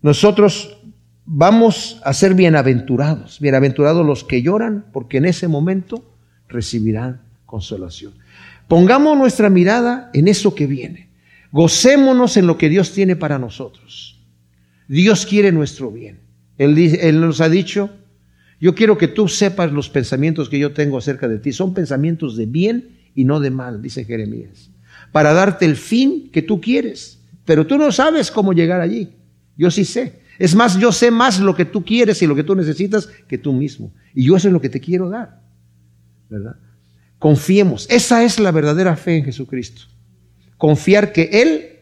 [0.00, 0.78] Nosotros
[1.26, 6.04] vamos a ser bienaventurados, bienaventurados los que lloran, porque en ese momento
[6.48, 8.14] recibirán consolación.
[8.68, 11.08] Pongamos nuestra mirada en eso que viene.
[11.50, 14.17] Gocémonos en lo que Dios tiene para nosotros.
[14.88, 16.20] Dios quiere nuestro bien.
[16.56, 17.90] Él, nos ha dicho,
[18.60, 21.52] yo quiero que tú sepas los pensamientos que yo tengo acerca de ti.
[21.52, 24.70] Son pensamientos de bien y no de mal, dice Jeremías,
[25.12, 27.20] para darte el fin que tú quieres.
[27.44, 29.10] Pero tú no sabes cómo llegar allí.
[29.56, 30.20] Yo sí sé.
[30.38, 33.38] Es más, yo sé más lo que tú quieres y lo que tú necesitas que
[33.38, 33.92] tú mismo.
[34.14, 35.40] Y yo eso es lo que te quiero dar.
[36.28, 36.56] ¿Verdad?
[37.18, 37.86] Confiemos.
[37.90, 39.82] Esa es la verdadera fe en Jesucristo.
[40.56, 41.77] Confiar que Él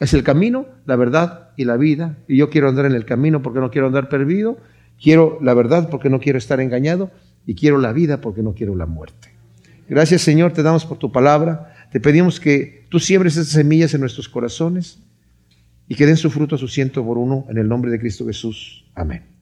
[0.00, 2.18] es el camino, la verdad y la vida.
[2.28, 4.58] Y yo quiero andar en el camino porque no quiero andar perdido
[5.00, 7.10] Quiero la verdad porque no quiero estar engañado
[7.44, 9.28] y quiero la vida porque no quiero la muerte.
[9.88, 11.74] Gracias Señor, te damos por tu palabra.
[11.92, 14.98] Te pedimos que tú siembres esas semillas en nuestros corazones
[15.88, 18.26] y que den su fruto a su ciento por uno en el nombre de Cristo
[18.26, 18.84] Jesús.
[18.94, 19.35] Amén.